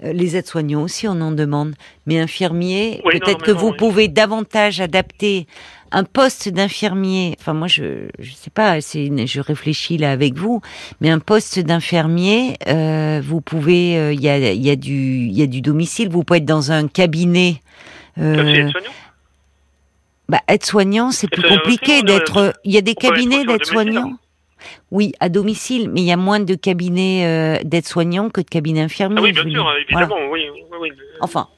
euh, 0.05 0.13
les 0.13 0.37
aides-soignants 0.37 0.83
aussi, 0.83 1.09
on 1.09 1.21
en 1.23 1.33
demande, 1.33 1.75
mais 2.07 2.21
infirmiers, 2.21 3.01
Oui, 3.05 3.19
peut-être 3.19 3.43
que 3.43 3.51
vous 3.51 3.71
oui. 3.71 3.77
pouvez 3.79 4.07
davantage 4.09 4.81
adapter 4.81 5.49
un 5.93 6.05
poste 6.05 6.49
d'infirmier. 6.49 7.35
Enfin, 7.41 7.53
moi, 7.55 7.67
je, 7.69 8.09
je 8.19 8.33
sais 8.33 8.51
pas, 8.51 8.81
c'est, 8.81 9.05
une- 9.07 9.27
je 9.27 9.41
réfléchis 9.41 9.99
là 9.99 10.13
avec 10.13 10.35
vous, 10.35 10.61
mais 11.01 11.11
un 11.11 11.19
poste 11.19 11.59
d'infirmier, 11.59 12.57
euh, 12.69 13.21
vous 13.25 13.41
pouvez, 13.41 13.97
euh, 13.99 14.13
il 14.13 14.21
y 14.21 14.29
a, 14.29 14.39
il 14.53 14.63
y 14.65 14.71
a 14.71 14.77
du, 14.77 14.93
il 15.27 15.33
y 15.33 15.43
a 15.43 15.47
du 15.47 15.61
domicile. 15.63 16.09
Vous 16.09 16.23
pouvez 16.25 16.39
être 16.39 16.45
dans 16.45 16.73
un 16.73 16.87
cabinet. 16.89 17.61
euh, 18.19 18.71
bah, 20.29 20.41
être-soignant, 20.49 21.11
c'est 21.11 21.29
plus 21.29 21.43
compliqué 21.43 22.03
d'être. 22.03 22.35
doit- 22.35 22.53
Il 22.65 22.73
y 22.73 22.77
a 22.79 22.83
des 22.83 22.93
être 22.93 23.01
cabinets 23.01 23.37
aussi 23.39 23.49
en 23.49 23.53
d'aide-soignants. 23.53 24.13
Oui, 24.91 25.13
à 25.21 25.29
domicile, 25.29 25.89
mais 25.91 26.03
il 26.03 26.07
y 26.07 26.13
a 26.13 26.17
moins 26.19 26.39
de 26.39 26.55
cabinets 26.55 27.25
euh, 27.25 27.63
d'aide-soignants 27.65 28.29
que 28.29 28.41
de 28.43 28.47
cabinets 28.49 28.83
infirmiers. 28.83 29.17
Ah 29.19 29.23
oui, 29.23 29.33
bien 29.33 29.43
sûr, 29.43 29.51
dire. 29.51 29.67
évidemment, 29.89 30.17
oui, 30.31 30.43
oui, 30.53 30.63
oui. 30.81 30.91
Enfin, 31.21 31.49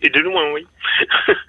Et 0.00 0.08
de 0.10 0.20
loin, 0.20 0.44
oui. 0.54 0.64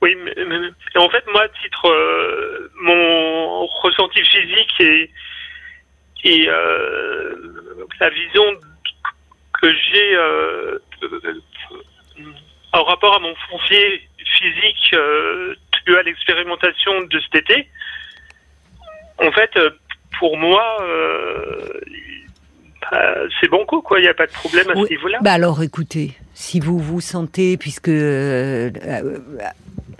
oui, 0.00 0.16
mais, 0.16 0.56
en 0.96 1.08
fait, 1.10 1.24
moi, 1.32 1.42
à 1.42 1.48
titre, 1.48 1.86
euh, 1.86 2.70
mon 2.80 3.66
ressenti 3.66 4.22
physique 4.24 4.80
et, 4.80 5.10
et 6.24 6.48
euh, 6.48 7.34
la 8.00 8.10
vision 8.10 8.44
que 9.60 9.72
j'ai 9.72 10.14
euh, 10.16 10.78
euh, 11.02 11.34
en 12.72 12.84
rapport 12.84 13.16
à 13.16 13.18
mon 13.18 13.34
foncier 13.50 14.08
physique 14.38 14.94
dû 15.86 15.96
à 15.96 16.02
l'expérimentation 16.02 17.00
de 17.02 17.20
cet 17.20 17.50
été, 17.50 17.68
en 19.18 19.32
fait, 19.32 19.58
pour 20.18 20.36
moi, 20.36 20.78
euh, 22.92 23.28
c'est 23.40 23.48
bon 23.50 23.64
coup, 23.66 23.80
quoi. 23.82 23.98
Il 23.98 24.02
n'y 24.02 24.08
a 24.08 24.14
pas 24.14 24.26
de 24.26 24.32
problème 24.32 24.70
à 24.70 24.74
Oui. 24.74 24.84
ce 24.88 24.90
niveau-là. 24.94 25.18
bah 25.22 25.32
alors 25.32 25.62
écoutez, 25.62 26.12
si 26.34 26.60
vous 26.60 26.78
vous 26.78 27.00
sentez, 27.00 27.56
puisque 27.56 27.88
euh, 27.88 28.70
euh, 28.86 29.18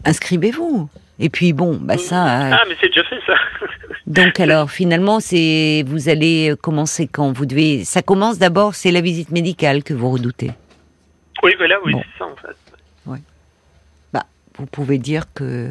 inscrivez-vous. 0.05 0.89
Et 1.21 1.31
puis 1.31 1.53
bon, 1.53 1.77
bah 1.81 1.99
ça. 1.99 2.25
euh, 2.25 2.51
Ah, 2.53 2.63
mais 2.69 2.77
c'est 2.81 2.89
déjà 2.89 3.03
fait 3.05 3.19
ça. 3.27 3.35
donc 4.07 4.39
alors 4.39 4.71
finalement, 4.71 5.19
c'est 5.21 5.83
vous 5.87 6.09
allez 6.09 6.55
commencer 6.63 7.09
quand 7.09 7.33
vous 7.33 7.45
devez. 7.47 7.85
Ça 7.85 8.03
commence 8.03 8.39
d'abord, 8.39 8.75
c'est 8.77 8.93
la 8.93 9.01
visite 9.01 9.31
médicale 9.31 9.83
que 9.83 9.95
vous 9.95 10.11
redoutez. 10.11 10.51
oui, 11.43 11.55
voilà, 11.59 11.77
oui, 11.85 11.93
Bon. 11.93 12.03
c'est 12.03 12.19
ça 12.19 12.27
en 12.27 12.37
fait. 12.37 12.57
Bah, 13.07 13.17
vous 14.59 14.67
pouvez 14.67 14.99
dire 14.99 15.33
que 15.35 15.71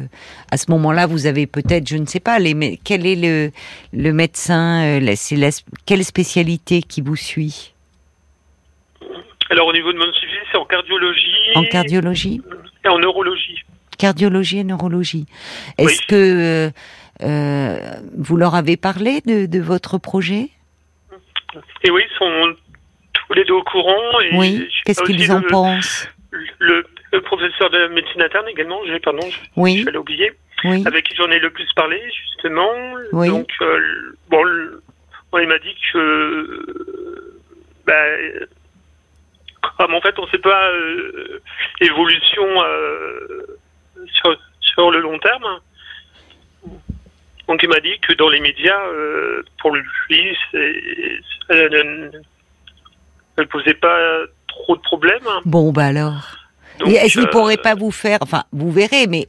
à 0.50 0.56
ce 0.56 0.70
moment-là, 0.70 1.06
vous 1.06 1.26
avez 1.26 1.46
peut-être, 1.46 1.86
je 1.88 1.96
ne 1.96 2.06
sais 2.06 2.20
pas, 2.20 2.38
les, 2.38 2.78
quel 2.82 3.06
est 3.06 3.16
le, 3.16 3.50
le 3.92 4.12
médecin, 4.12 4.82
euh, 4.84 5.00
la- 5.00 5.16
c'est 5.16 5.36
la, 5.36 5.50
quelle 5.86 6.04
spécialité 6.04 6.82
qui 6.82 7.00
vous 7.02 7.16
suit? 7.16 7.74
Alors 9.50 9.66
au 9.68 9.72
niveau 9.72 9.92
de 9.92 9.98
mon 9.98 10.12
suivi, 10.12 10.34
c'est 10.52 10.58
en 10.58 10.64
cardiologie 10.64 11.26
en 11.54 11.64
cardiologie, 11.64 12.42
et 12.84 12.88
en 12.88 12.98
neurologie. 12.98 13.58
cardiologie 13.96 14.58
et 14.58 14.64
neurologie. 14.64 15.26
Est-ce 15.78 16.00
Oui. 16.00 16.06
que 16.08 16.14
euh, 16.14 16.70
euh, 17.22 17.78
vous 18.16 18.36
leur 18.36 18.54
avez 18.54 18.76
parlé 18.76 19.20
de, 19.22 19.46
de 19.46 19.58
votre 19.60 19.96
projet? 19.98 20.50
Et 21.82 21.90
oui, 21.90 22.02
ils 22.10 22.18
sont 22.18 22.54
tous 23.14 23.32
les 23.34 23.44
deux 23.44 23.54
au 23.54 23.62
courant. 23.64 24.20
Et 24.20 24.36
Oui. 24.36 24.68
Qu'est-ce 24.84 25.02
qu'ils 25.02 25.32
en 25.32 25.40
le, 25.40 25.46
pensent? 25.46 26.08
le, 26.58 26.86
le 27.12 27.20
professeur 27.22 27.70
de 27.70 27.86
médecine 27.88 28.22
interne 28.22 28.46
également, 28.48 28.80
j'ai 28.86 29.00
pardon, 29.00 29.28
je, 29.30 29.38
Oui. 29.56 29.78
je 29.80 29.84
vais 29.86 29.92
l'oublier, 29.92 30.32
Oui. 30.64 30.82
avec 30.86 31.06
qui 31.08 31.14
j'en 31.16 31.30
ai 31.30 31.38
le 31.38 31.50
plus 31.50 31.68
parlé 31.74 32.00
justement. 32.10 32.70
Oui. 33.12 33.28
Donc 33.28 33.50
euh, 33.62 34.12
bon, 34.28 34.42
le- 34.42 34.82
bon, 35.32 35.38
il 35.38 35.48
m'a 35.48 35.58
dit 35.58 35.74
que 35.92 35.98
euh, 35.98 37.40
bah, 37.86 37.94
mais 39.88 39.94
en 39.94 40.00
fait, 40.00 40.18
on 40.18 40.26
ne 40.26 40.30
sait 40.30 40.38
pas 40.38 40.70
évolution 41.80 42.44
sur, 44.12 44.36
sur 44.60 44.90
le 44.90 45.00
long 45.00 45.18
terme. 45.18 45.60
Donc 47.46 47.62
il 47.62 47.68
m'a 47.68 47.80
dit 47.80 47.98
que 48.00 48.12
dans 48.14 48.28
les 48.28 48.40
médias, 48.40 48.80
pour 49.60 49.74
lui, 49.74 49.84
elle 51.48 52.10
ne 53.38 53.44
posait 53.44 53.74
pas 53.74 54.18
trop 54.48 54.76
de 54.76 54.82
problèmes. 54.82 55.26
Bon, 55.44 55.72
bah 55.72 55.86
alors. 55.86 56.36
Est-ce 56.86 57.12
qu'il 57.12 57.22
ne 57.22 57.26
pourrait 57.26 57.56
pas 57.56 57.74
vous 57.74 57.90
faire, 57.90 58.18
enfin, 58.22 58.44
vous 58.52 58.70
verrez, 58.70 59.06
mais 59.06 59.28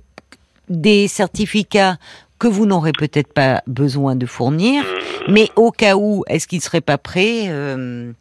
des 0.69 1.07
certificats 1.07 1.97
que 2.37 2.47
vous 2.47 2.65
n'aurez 2.65 2.93
peut-être 2.93 3.33
pas 3.33 3.63
besoin 3.67 4.15
de 4.15 4.25
fournir, 4.25 4.83
mmh. 4.83 5.31
mais 5.31 5.49
au 5.55 5.71
cas 5.71 5.95
où, 5.95 6.23
est-ce 6.27 6.47
qu'il 6.47 6.59
ne 6.59 6.63
serait 6.63 6.81
pas 6.81 6.97
prêt 6.97 7.45
euh, 7.47 8.11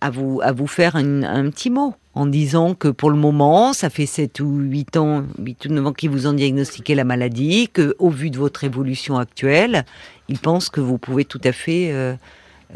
à, 0.00 0.10
vous, 0.10 0.40
à 0.42 0.52
vous 0.52 0.66
faire 0.66 0.96
un 0.96 1.50
petit 1.50 1.70
mot 1.70 1.94
en 2.14 2.26
disant 2.26 2.74
que 2.74 2.88
pour 2.88 3.10
le 3.10 3.16
moment, 3.16 3.72
ça 3.72 3.90
fait 3.90 4.06
7 4.06 4.40
ou 4.40 4.58
8 4.58 4.96
ans, 4.96 5.24
8 5.38 5.66
ou 5.66 5.68
9 5.70 5.86
ans 5.86 5.92
qu'ils 5.92 6.10
vous 6.10 6.26
ont 6.26 6.32
diagnostiqué 6.32 6.94
la 6.94 7.04
maladie, 7.04 7.68
que 7.72 7.96
au 7.98 8.10
vu 8.10 8.30
de 8.30 8.38
votre 8.38 8.64
évolution 8.64 9.18
actuelle, 9.18 9.84
ils 10.28 10.38
pensent 10.38 10.68
que 10.68 10.80
vous 10.80 10.98
pouvez 10.98 11.24
tout 11.24 11.40
à 11.44 11.52
fait 11.52 11.90
euh, 11.92 12.14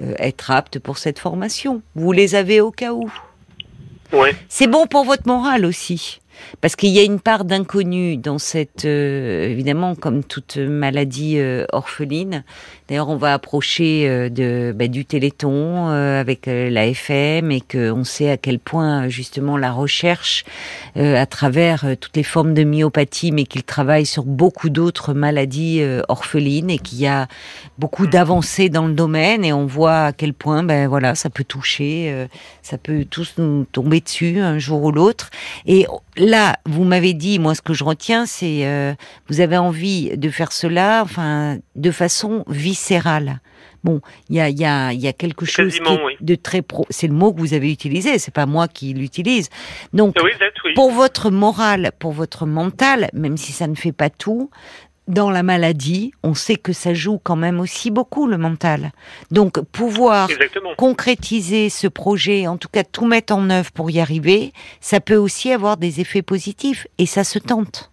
euh, 0.03 0.15
être 0.19 0.51
apte 0.51 0.79
pour 0.79 0.99
cette 0.99 1.19
formation. 1.19 1.83
Vous 1.95 2.13
les 2.13 2.35
avez 2.35 2.61
au 2.61 2.73
cas 2.73 2.93
où. 2.93 3.11
C'est 4.49 4.67
bon 4.67 4.87
pour 4.87 5.05
votre 5.05 5.27
morale 5.27 5.65
aussi. 5.65 6.21
Parce 6.61 6.77
qu'il 6.77 6.91
y 6.91 6.99
a 6.99 7.03
une 7.03 7.21
part 7.21 7.45
d'inconnu 7.45 8.17
dans 8.17 8.39
cette, 8.39 8.85
euh, 8.85 9.49
évidemment, 9.49 9.95
comme 9.95 10.23
toute 10.23 10.57
maladie 10.57 11.39
euh, 11.39 11.65
orpheline. 11.73 12.45
D'ailleurs, 12.89 13.09
on 13.09 13.17
va 13.17 13.35
approcher 13.35 14.09
euh, 14.09 14.29
de, 14.29 14.73
bah, 14.75 14.89
du 14.89 15.05
Téléthon 15.05 15.89
avec 15.89 16.47
la 16.47 16.87
FM 16.87 17.51
et 17.51 17.61
qu'on 17.61 18.05
sait 18.05 18.31
à 18.31 18.37
quel 18.37 18.59
point 18.59 19.09
justement 19.09 19.57
la 19.57 19.73
recherche, 19.73 20.45
à 20.97 21.27
travers 21.27 21.85
toutes 22.01 22.17
les 22.17 22.23
formes 22.23 22.55
de 22.55 22.65
myopathie, 22.65 23.33
mais 23.33 23.45
qu'il 23.45 23.63
travaille 23.63 24.07
sur 24.07 24.25
beaucoup 24.25 24.71
d'autres 24.71 25.15
maladies 25.15 25.83
orphelines 26.09 26.71
et 26.71 26.79
qu'il 26.79 26.99
y 26.99 27.07
a 27.07 27.29
beaucoup 27.79 28.07
d'avancées 28.07 28.69
dans 28.69 28.87
le 28.87 28.95
domaine 28.95 29.45
et 29.45 29.53
on 29.53 29.67
voit 29.67 30.07
à 30.07 30.13
quel 30.13 30.35
point, 30.35 30.63
ben 30.63 30.89
voilà, 30.89 31.15
ça 31.15 31.31
peut 31.31 31.45
toucher, 31.45 32.27
ça 32.63 32.79
peut 32.79 33.05
tous 33.09 33.35
nous 33.39 33.65
tomber 33.65 34.01
dessus 34.01 34.41
un 34.41 34.59
jour 34.59 34.83
ou 34.83 34.93
l'autre. 34.93 35.31
Et 35.67 35.87
là, 36.17 36.59
vous 36.67 36.85
m'avez 36.85 37.15
dit, 37.15 37.39
moi, 37.39 37.55
ce 37.55 37.63
que 37.63 37.75
je 37.75 37.85
retiens, 37.85 38.27
c'est 38.27 38.67
euh, 38.67 38.95
vous 39.29 39.41
avez 39.41 39.57
envie 39.57 40.17
de 40.17 40.31
faire 40.31 40.53
cela, 40.53 41.03
enfin, 41.03 41.59
de 41.77 41.91
façon 41.91 42.45
viscérale. 42.79 43.41
Bon, 43.85 44.01
il 44.29 44.37
y 44.37 44.41
a, 44.41 44.49
y, 44.49 44.65
a, 44.65 44.93
y 44.93 45.07
a 45.07 45.13
quelque 45.13 45.47
chose 45.47 45.79
de 46.21 46.35
très 46.35 46.63
pro. 46.63 46.85
C'est 46.91 47.07
le 47.07 47.15
mot 47.15 47.33
que 47.33 47.41
vous 47.41 47.55
avez 47.55 47.71
utilisé, 47.71 48.19
c'est 48.19 48.35
pas 48.35 48.47
moi 48.47 48.67
qui 48.67 48.93
l'utilise. 48.93 49.51
Donc, 49.93 50.17
pour 50.75 50.91
votre 50.91 51.31
morale, 51.31 51.93
pour 51.99 52.13
votre 52.13 52.45
mental, 52.45 53.09
même 53.13 53.37
si 53.37 53.53
ça 53.53 53.67
ne 53.67 53.77
fait 53.77 53.93
pas 53.93 54.11
tout, 54.11 54.51
dans 55.07 55.31
la 55.31 55.43
maladie, 55.43 56.13
on 56.23 56.35
sait 56.35 56.57
que 56.57 56.75
ça 56.75 56.93
joue 56.93 57.19
quand 57.23 57.37
même 57.37 57.61
aussi 57.61 57.91
beaucoup 57.91 58.27
le 58.27 58.37
mental. 58.37 58.93
Donc 59.31 59.59
pouvoir 59.63 60.29
concrétiser 60.77 61.71
ce 61.71 61.89
projet, 61.89 62.47
en 62.47 62.59
tout 62.59 62.69
cas 62.69 62.85
tout 62.85 63.07
mettre 63.07 63.35
en 63.35 63.49
œuvre 63.49 63.73
pour 63.73 63.91
y 63.91 64.01
arriver, 64.01 64.53
ça 64.81 65.01
peut 65.01 65.17
aussi 65.17 65.51
avoir 65.51 65.79
des 65.79 66.01
effets 66.01 66.21
positifs 66.21 66.87
et 66.99 67.07
ça 67.07 67.25
se 67.25 67.39
tente. 67.39 67.91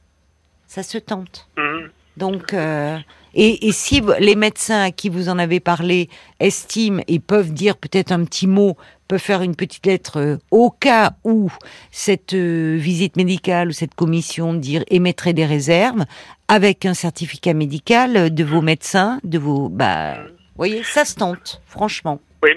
Ça 0.67 0.83
se 0.83 0.97
tente. 0.97 1.47
Mhm. 1.57 1.89
Donc 2.17 2.53
euh, 2.53 2.97
et, 3.35 3.71
si 3.73 4.01
les 4.19 4.35
médecins 4.35 4.81
à 4.81 4.91
qui 4.91 5.09
vous 5.09 5.27
en 5.27 5.37
avez 5.37 5.59
parlé 5.59 6.09
estiment 6.39 7.01
et 7.07 7.19
peuvent 7.19 7.53
dire 7.53 7.75
peut-être 7.75 8.13
un 8.13 8.23
petit 8.23 8.47
mot, 8.47 8.77
peuvent 9.09 9.19
faire 9.19 9.41
une 9.41 9.55
petite 9.55 9.85
lettre 9.85 10.19
euh, 10.19 10.37
au 10.51 10.71
cas 10.71 11.11
où 11.25 11.51
cette 11.91 12.33
euh, 12.33 12.77
visite 12.77 13.17
médicale 13.17 13.67
ou 13.67 13.71
cette 13.71 13.93
commission 13.93 14.53
dire 14.53 14.83
émettrait 14.89 15.33
des 15.33 15.45
réserves 15.45 16.05
avec 16.47 16.85
un 16.85 16.93
certificat 16.93 17.53
médical 17.53 18.33
de 18.33 18.43
vos 18.43 18.61
médecins, 18.61 19.19
de 19.23 19.37
vos 19.37 19.67
bah, 19.67 20.15
voyez, 20.55 20.83
ça 20.83 21.03
se 21.03 21.15
tente, 21.15 21.61
franchement. 21.67 22.21
Oui. 22.41 22.51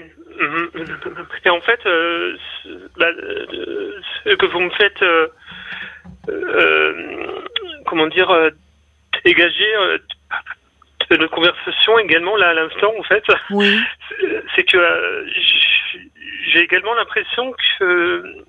Et 1.45 1.49
en 1.49 1.61
fait, 1.61 1.79
euh, 1.85 2.37
bah, 2.97 3.07
ce 4.23 4.35
que 4.35 4.45
vous 4.45 4.61
me 4.61 4.69
faites, 4.69 5.03
comment 7.85 8.07
dire, 8.07 8.29
dégager 9.25 9.73
de 11.09 11.17
notre 11.17 11.33
conversation 11.33 11.97
également 11.99 12.35
là 12.37 12.49
à 12.49 12.53
l'instant 12.53 12.93
en 12.97 13.03
fait, 13.03 13.23
oui. 13.51 13.79
c'est 14.55 14.63
que 14.63 14.77
euh, 14.77 15.27
j'ai 16.51 16.59
également 16.59 16.93
l'impression 16.93 17.53
que 17.79 18.43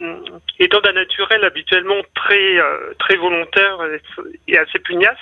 euh, 0.00 0.38
étant 0.58 0.80
d'un 0.80 0.92
naturel 0.92 1.44
habituellement 1.44 2.00
très 2.14 2.58
euh, 2.58 2.94
très 2.98 3.16
volontaire 3.16 3.78
et 4.48 4.58
assez 4.58 4.78
pugnace, 4.78 5.18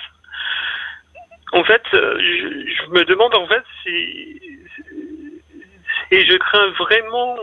en 1.51 1.63
fait, 1.63 1.83
je, 1.91 2.89
me 2.91 3.03
demande 3.03 3.35
en 3.35 3.47
fait 3.47 3.63
si 3.83 4.41
et 6.11 6.25
je 6.25 6.37
crains 6.37 6.69
vraiment 6.79 7.37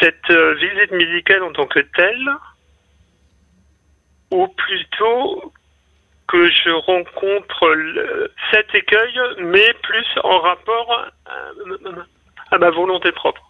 cette 0.00 0.30
visite 0.30 0.92
médicale 0.92 1.42
en 1.42 1.52
tant 1.52 1.66
que 1.66 1.80
telle, 1.80 2.30
ou 4.30 4.48
plutôt 4.48 5.52
que 6.34 6.50
je 6.50 6.70
rencontre 6.70 7.76
cet 8.50 8.74
écueil, 8.74 9.20
mais 9.38 9.72
plus 9.82 10.06
en 10.24 10.40
rapport 10.40 11.06
à, 12.50 12.58
ma 12.58 12.70
volonté 12.70 13.12
propre. 13.12 13.40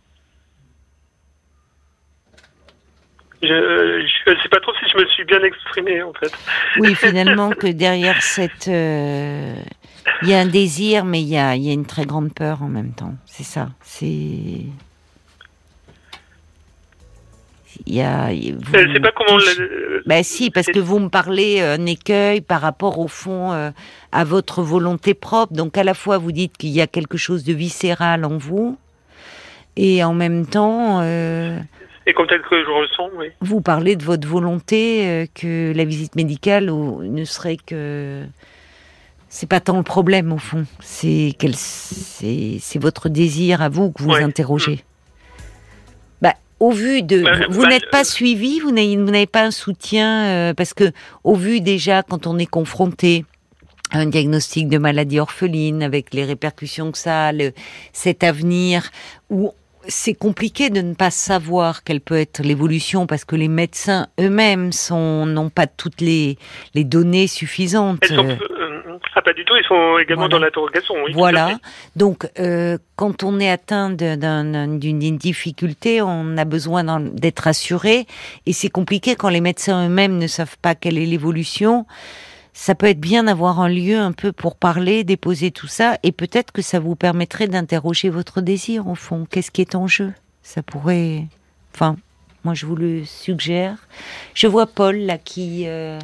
Je 3.43 4.01
ne 4.31 4.43
sais 4.43 4.49
pas 4.51 4.61
trop 4.61 4.73
si 4.75 4.91
je 4.91 4.99
me 4.99 5.07
suis 5.09 5.25
bien 5.25 5.43
exprimé 5.43 6.03
en 6.03 6.13
fait. 6.13 6.33
Oui, 6.79 6.95
finalement, 6.95 7.51
que 7.51 7.67
derrière 7.67 8.23
cette. 8.23 8.69
Euh, 8.69 9.55
il 10.23 10.29
y 10.29 10.35
a 10.35 10.41
un 10.41 10.47
désir, 10.47 11.07
mais 11.07 11.21
il 11.21 11.29
y 11.29 11.39
a, 11.39 11.57
y 11.57 11.71
a 11.71 11.73
une 11.73 11.87
très 11.87 12.05
grande 12.05 12.35
peur 12.35 12.63
en 12.63 12.69
même 12.69 12.95
temps. 12.95 13.15
C'est 13.25 13.45
ça. 13.45 13.69
C'est. 13.81 14.67
Il 17.87 17.95
y 17.95 18.01
a. 18.01 18.29
Vous, 18.29 18.73
sais 18.73 19.01
pas 19.01 19.13
comment. 19.13 19.39
Ben 20.07 20.23
si, 20.23 20.51
parce 20.51 20.67
que 20.67 20.79
vous 20.79 20.99
me 20.99 21.09
parlez 21.09 21.61
euh, 21.61 21.77
un 21.77 21.87
écueil 21.87 22.41
par 22.41 22.61
rapport 22.61 22.99
au 22.99 23.09
fond 23.09 23.53
euh, 23.53 23.71
à 24.13 24.25
votre 24.25 24.63
volonté 24.63 25.15
propre. 25.15 25.53
Donc 25.53 25.77
à 25.77 25.85
la 25.85 25.95
fois 25.95 26.19
vous 26.19 26.33
dites 26.33 26.57
qu'il 26.57 26.71
y 26.71 26.81
a 26.81 26.87
quelque 26.87 27.19
chose 27.19 27.45
de 27.45 27.53
viscéral 27.53 28.25
en 28.25 28.39
vous, 28.39 28.79
et 29.77 30.03
en 30.03 30.15
même 30.15 30.47
temps. 30.47 31.01
Euh, 31.03 31.59
et 32.07 32.13
comme 32.15 32.27
tel 32.27 32.41
que 32.43 32.63
je 32.63 32.71
ressens, 32.71 33.11
oui. 33.17 33.27
Vous 33.41 33.61
parlez 33.61 33.97
de 33.97 34.05
votre 34.05 34.27
volonté 34.27 35.29
que 35.35 35.73
la 35.75 35.85
visite 35.85 36.17
médicale 36.17 36.67
ne 36.67 37.25
serait 37.25 37.57
que. 37.57 38.23
C'est 39.29 39.49
pas 39.49 39.59
tant 39.59 39.77
le 39.77 39.83
problème 39.83 40.33
au 40.33 40.39
fond, 40.39 40.65
c'est 40.79 41.33
c'est 41.57 42.79
votre 42.79 43.09
désir 43.09 43.63
à 43.63 43.69
vous 43.69 43.91
que 43.91 44.01
vous 44.03 44.15
interrogez 44.15 44.85
au 46.65 46.71
vu 46.71 47.03
de, 47.03 47.23
vous, 47.51 47.63
bah, 47.63 47.69
n'êtes 47.69 47.91
pas 47.91 48.05
suivi, 48.05 48.59
vous 48.59 48.71
n'avez 48.71 49.27
pas 49.27 49.43
un 49.43 49.51
soutien 49.51 50.25
euh, 50.25 50.55
parce 50.55 50.73
que 50.73 50.93
au 51.23 51.35
vu 51.35 51.61
déjà 51.61 52.03
quand 52.03 52.27
on 52.27 52.39
est 52.39 52.47
confronté 52.47 53.27
à 53.91 53.99
un 53.99 54.07
diagnostic 54.07 54.69
de 54.69 54.79
maladie 54.79 55.21
orpheline 55.21 55.83
avec 55.83 56.15
les 56.15 56.25
répercussions 56.25 56.91
que 56.91 56.97
ça 56.97 57.29
a, 57.29 57.33
cet 57.93 58.25
avenir 58.25 58.91
où 59.29 59.53
c'est 59.87 60.15
compliqué 60.15 60.71
de 60.71 60.81
ne 60.81 60.95
pas 60.95 61.11
savoir 61.11 61.85
quelle 61.85 62.01
peut 62.01 62.19
être 62.19 62.43
l'évolution 62.43 63.07
parce 63.07 63.27
que 63.27 63.37
les 63.37 63.49
médecins 63.49 64.09
eux-mêmes 64.19 64.71
n'ont 64.91 65.51
pas 65.51 65.67
toutes 65.67 66.01
les, 66.01 66.39
les 66.75 66.85
données 66.85 67.27
suffisantes. 67.27 68.11
Euh, 68.11 68.37
ah, 69.15 69.23
pas 69.23 69.33
du 69.33 69.45
tout, 69.45 69.55
ils 69.57 69.65
sont 69.67 69.99
également 69.99 70.29
dans 70.29 70.39
l'interrogation. 70.39 70.95
Oui, 71.05 71.13
voilà. 71.13 71.59
Donc, 71.97 72.29
euh, 72.39 72.79
quand 72.97 73.23
on 73.23 73.39
est 73.41 73.51
atteint 73.51 73.91
d'une 73.91 75.17
difficulté, 75.17 76.03
on 76.03 76.37
a 76.37 76.45
besoin 76.45 77.01
d'être 77.01 77.47
assuré. 77.47 78.07
Et 78.47 78.53
c'est 78.53 78.71
compliqué 78.71 79.17
quand 79.17 79.29
les 79.29 79.41
médecins 79.41 79.87
eux-mêmes 79.87 80.19
ne 80.19 80.27
savent 80.27 80.59
pas 80.59 80.75
quelle 80.75 80.99
est 80.99 81.07
l'évolution. 81.07 81.87
Ça 82.53 82.77
peut 82.77 82.87
être 82.87 83.01
bien 83.01 83.25
d'avoir 83.25 83.61
un 83.61 83.69
lieu 83.69 83.99
un 83.99 84.13
peu 84.13 84.31
pour 84.31 84.57
parler, 84.57 85.03
déposer 85.03 85.51
tout 85.51 85.67
ça. 85.67 85.99
Et 86.05 86.13
peut-être 86.13 86.53
que 86.53 86.63
ça 86.63 86.79
vous 86.79 86.95
permettrait 86.95 87.49
d'interroger 87.49 88.11
votre 88.11 88.41
désir, 88.41 88.87
au 88.87 88.95
fond. 88.95 89.27
Qu'est-ce 89.29 89.51
qui 89.51 89.61
est 89.61 89.75
en 89.75 89.89
jeu? 89.89 90.13
Ça 90.43 90.63
pourrait. 90.63 91.25
Enfin, 91.75 91.97
moi, 92.45 92.53
je 92.53 92.67
vous 92.67 92.77
le 92.77 93.05
suggère. 93.07 93.77
Je 94.35 94.47
vois 94.47 94.67
Paul 94.67 94.99
là 94.99 95.17
qui 95.17 95.65
euh, 95.67 95.99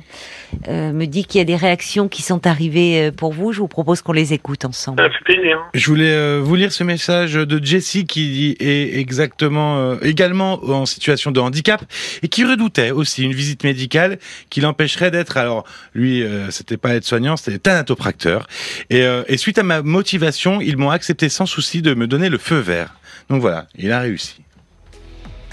euh, 0.68 0.90
me 0.92 1.04
dit 1.04 1.26
qu'il 1.26 1.38
y 1.38 1.42
a 1.42 1.44
des 1.44 1.56
réactions 1.56 2.08
qui 2.08 2.22
sont 2.22 2.46
arrivées 2.46 3.08
euh, 3.08 3.12
pour 3.12 3.34
vous. 3.34 3.52
Je 3.52 3.60
vous 3.60 3.68
propose 3.68 4.00
qu'on 4.00 4.12
les 4.12 4.32
écoute 4.32 4.64
ensemble. 4.64 5.02
Ça 5.02 5.10
fait 5.10 5.34
plaisir. 5.34 5.58
Je 5.74 5.86
voulais 5.86 6.38
vous 6.38 6.54
lire 6.54 6.72
ce 6.72 6.82
message 6.82 7.34
de 7.34 7.62
Jessie 7.62 8.06
qui 8.06 8.56
est 8.58 8.98
exactement 8.98 10.00
également 10.00 10.64
en 10.64 10.86
situation 10.86 11.30
de 11.30 11.40
handicap 11.40 11.84
et 12.22 12.28
qui 12.28 12.44
redoutait 12.44 12.90
aussi 12.90 13.22
une 13.22 13.34
visite 13.34 13.62
médicale 13.62 14.18
qui 14.48 14.62
l'empêcherait 14.62 15.10
d'être. 15.10 15.36
Alors 15.36 15.64
lui, 15.94 16.24
c'était 16.48 16.78
pas 16.78 16.94
être 16.94 17.04
soignant, 17.04 17.36
c'était 17.36 17.58
thanatopracteur. 17.58 18.46
Et, 18.88 19.04
et 19.28 19.36
suite 19.36 19.58
à 19.58 19.62
ma 19.62 19.82
motivation, 19.82 20.60
ils 20.60 20.76
m'ont 20.76 20.90
accepté 20.90 21.28
sans 21.28 21.46
souci 21.46 21.82
de 21.82 21.94
me 21.94 22.06
donner 22.06 22.28
le 22.28 22.38
feu 22.38 22.58
vert. 22.58 22.94
Donc 23.28 23.40
voilà, 23.40 23.66
il 23.76 23.92
a 23.92 24.00
réussi. 24.00 24.42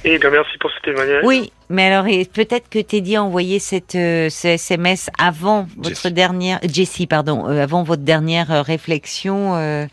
Et 0.09 0.19
bien, 0.19 0.29
merci 0.29 0.57
pour 0.57 0.71
ce 0.71 0.79
témoignage. 0.83 1.21
Oui, 1.25 1.51
mais 1.69 1.91
alors 1.91 2.05
peut-être 2.33 2.69
que 2.69 2.79
Teddy 2.79 3.17
a 3.17 3.23
envoyé 3.23 3.59
cette, 3.59 3.95
euh, 3.95 4.29
ce 4.29 4.47
SMS 4.47 5.09
avant 5.19 5.67
votre 5.75 5.89
Jessie. 5.89 6.11
dernière, 6.13 6.59
Jessie, 6.63 7.07
pardon, 7.07 7.49
euh, 7.49 7.61
avant 7.61 7.83
votre 7.83 8.03
dernière 8.03 8.49
euh, 8.51 8.61
réflexion. 8.61 9.55
euh, 9.57 9.85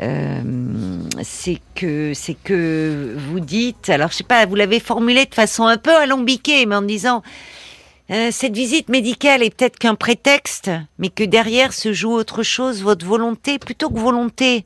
euh, 0.00 0.40
c'est 1.22 1.58
que 1.74 2.12
c'est 2.14 2.36
que 2.44 3.16
vous 3.16 3.40
dites, 3.40 3.90
alors 3.90 4.12
je 4.12 4.18
sais 4.18 4.24
pas, 4.24 4.46
vous 4.46 4.54
l'avez 4.54 4.78
formulé 4.78 5.26
de 5.26 5.34
façon 5.34 5.64
un 5.66 5.76
peu 5.76 5.92
alambiquée, 5.92 6.64
mais 6.66 6.76
en 6.76 6.82
disant 6.82 7.24
euh, 8.12 8.28
cette 8.30 8.54
visite 8.54 8.88
médicale 8.90 9.42
est 9.42 9.50
peut-être 9.52 9.76
qu'un 9.76 9.96
prétexte, 9.96 10.70
mais 11.00 11.08
que 11.08 11.24
derrière 11.24 11.72
se 11.72 11.92
joue 11.92 12.12
autre 12.12 12.44
chose, 12.44 12.80
votre 12.80 13.04
volonté 13.04 13.58
plutôt 13.58 13.90
que 13.90 13.98
volonté. 13.98 14.64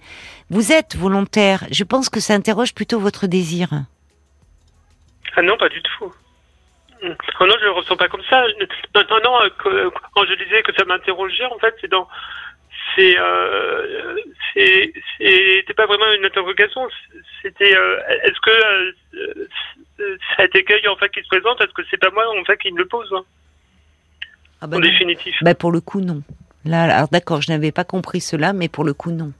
Vous 0.50 0.70
êtes 0.70 0.96
volontaire. 0.96 1.66
Je 1.70 1.83
pense 1.85 2.11
que 2.11 2.20
ça 2.20 2.35
interroge 2.35 2.74
plutôt 2.74 3.00
votre 3.00 3.26
désir. 3.26 3.70
Ah 5.37 5.42
non, 5.42 5.57
pas 5.57 5.68
du 5.68 5.81
tout. 5.83 6.12
Oh 7.05 7.47
non, 7.47 7.55
je 7.59 7.64
le 7.64 7.71
ressens 7.73 7.97
pas 7.97 8.09
comme 8.09 8.23
ça. 8.31 8.45
Non, 8.95 9.03
non, 9.11 9.18
non, 9.25 9.42
euh, 9.42 9.49
que- 9.59 9.90
quand 10.14 10.25
je 10.25 10.35
disais 10.35 10.62
que 10.62 10.73
ça 10.77 10.85
m'interrogeait, 10.85 11.47
en 11.47 11.59
fait, 11.59 11.75
c'est 11.81 11.90
dans. 11.90 12.07
C'est. 12.95 13.16
Euh, 13.18 14.14
c'est- 14.55 14.92
C'était 15.18 15.75
pas 15.75 15.87
vraiment 15.87 16.12
une 16.16 16.25
interrogation. 16.25 16.83
C'était. 17.42 17.77
euh, 17.77 17.99
Est-ce 18.25 18.40
que. 18.40 18.51
euh, 18.51 18.92
euh, 20.01 20.16
cet 20.37 20.55
écueil, 20.55 20.87
en 20.88 20.97
fait, 20.97 21.09
qui 21.11 21.23
se 21.23 21.29
présente, 21.29 21.61
est-ce 21.61 21.73
que 21.73 21.83
c'est 21.90 21.97
pas 22.01 22.11
moi, 22.11 22.25
en 22.40 22.45
fait, 22.45 22.57
qui 22.59 22.71
me 22.73 22.79
le 22.79 22.87
pose, 22.87 23.09
hein, 23.12 23.25
Ah 24.61 24.66
bah 24.68 24.77
en 24.77 24.81
non. 24.81 24.87
définitif 24.87 25.35
Bah 25.42 25.55
pour 25.55 25.73
le 25.73 25.81
coup 25.81 26.01
non. 26.01 26.23
Là, 26.64 26.85
alors 26.85 27.09
d'accord, 27.09 27.42
je 27.42 27.51
n'avais 27.51 27.73
pas 27.73 27.83
compris 27.85 28.21
cela, 28.21 28.53
mais 28.53 28.68
pour 28.68 28.85
le 28.85 28.95
coup 28.95 29.11
non. 29.11 29.33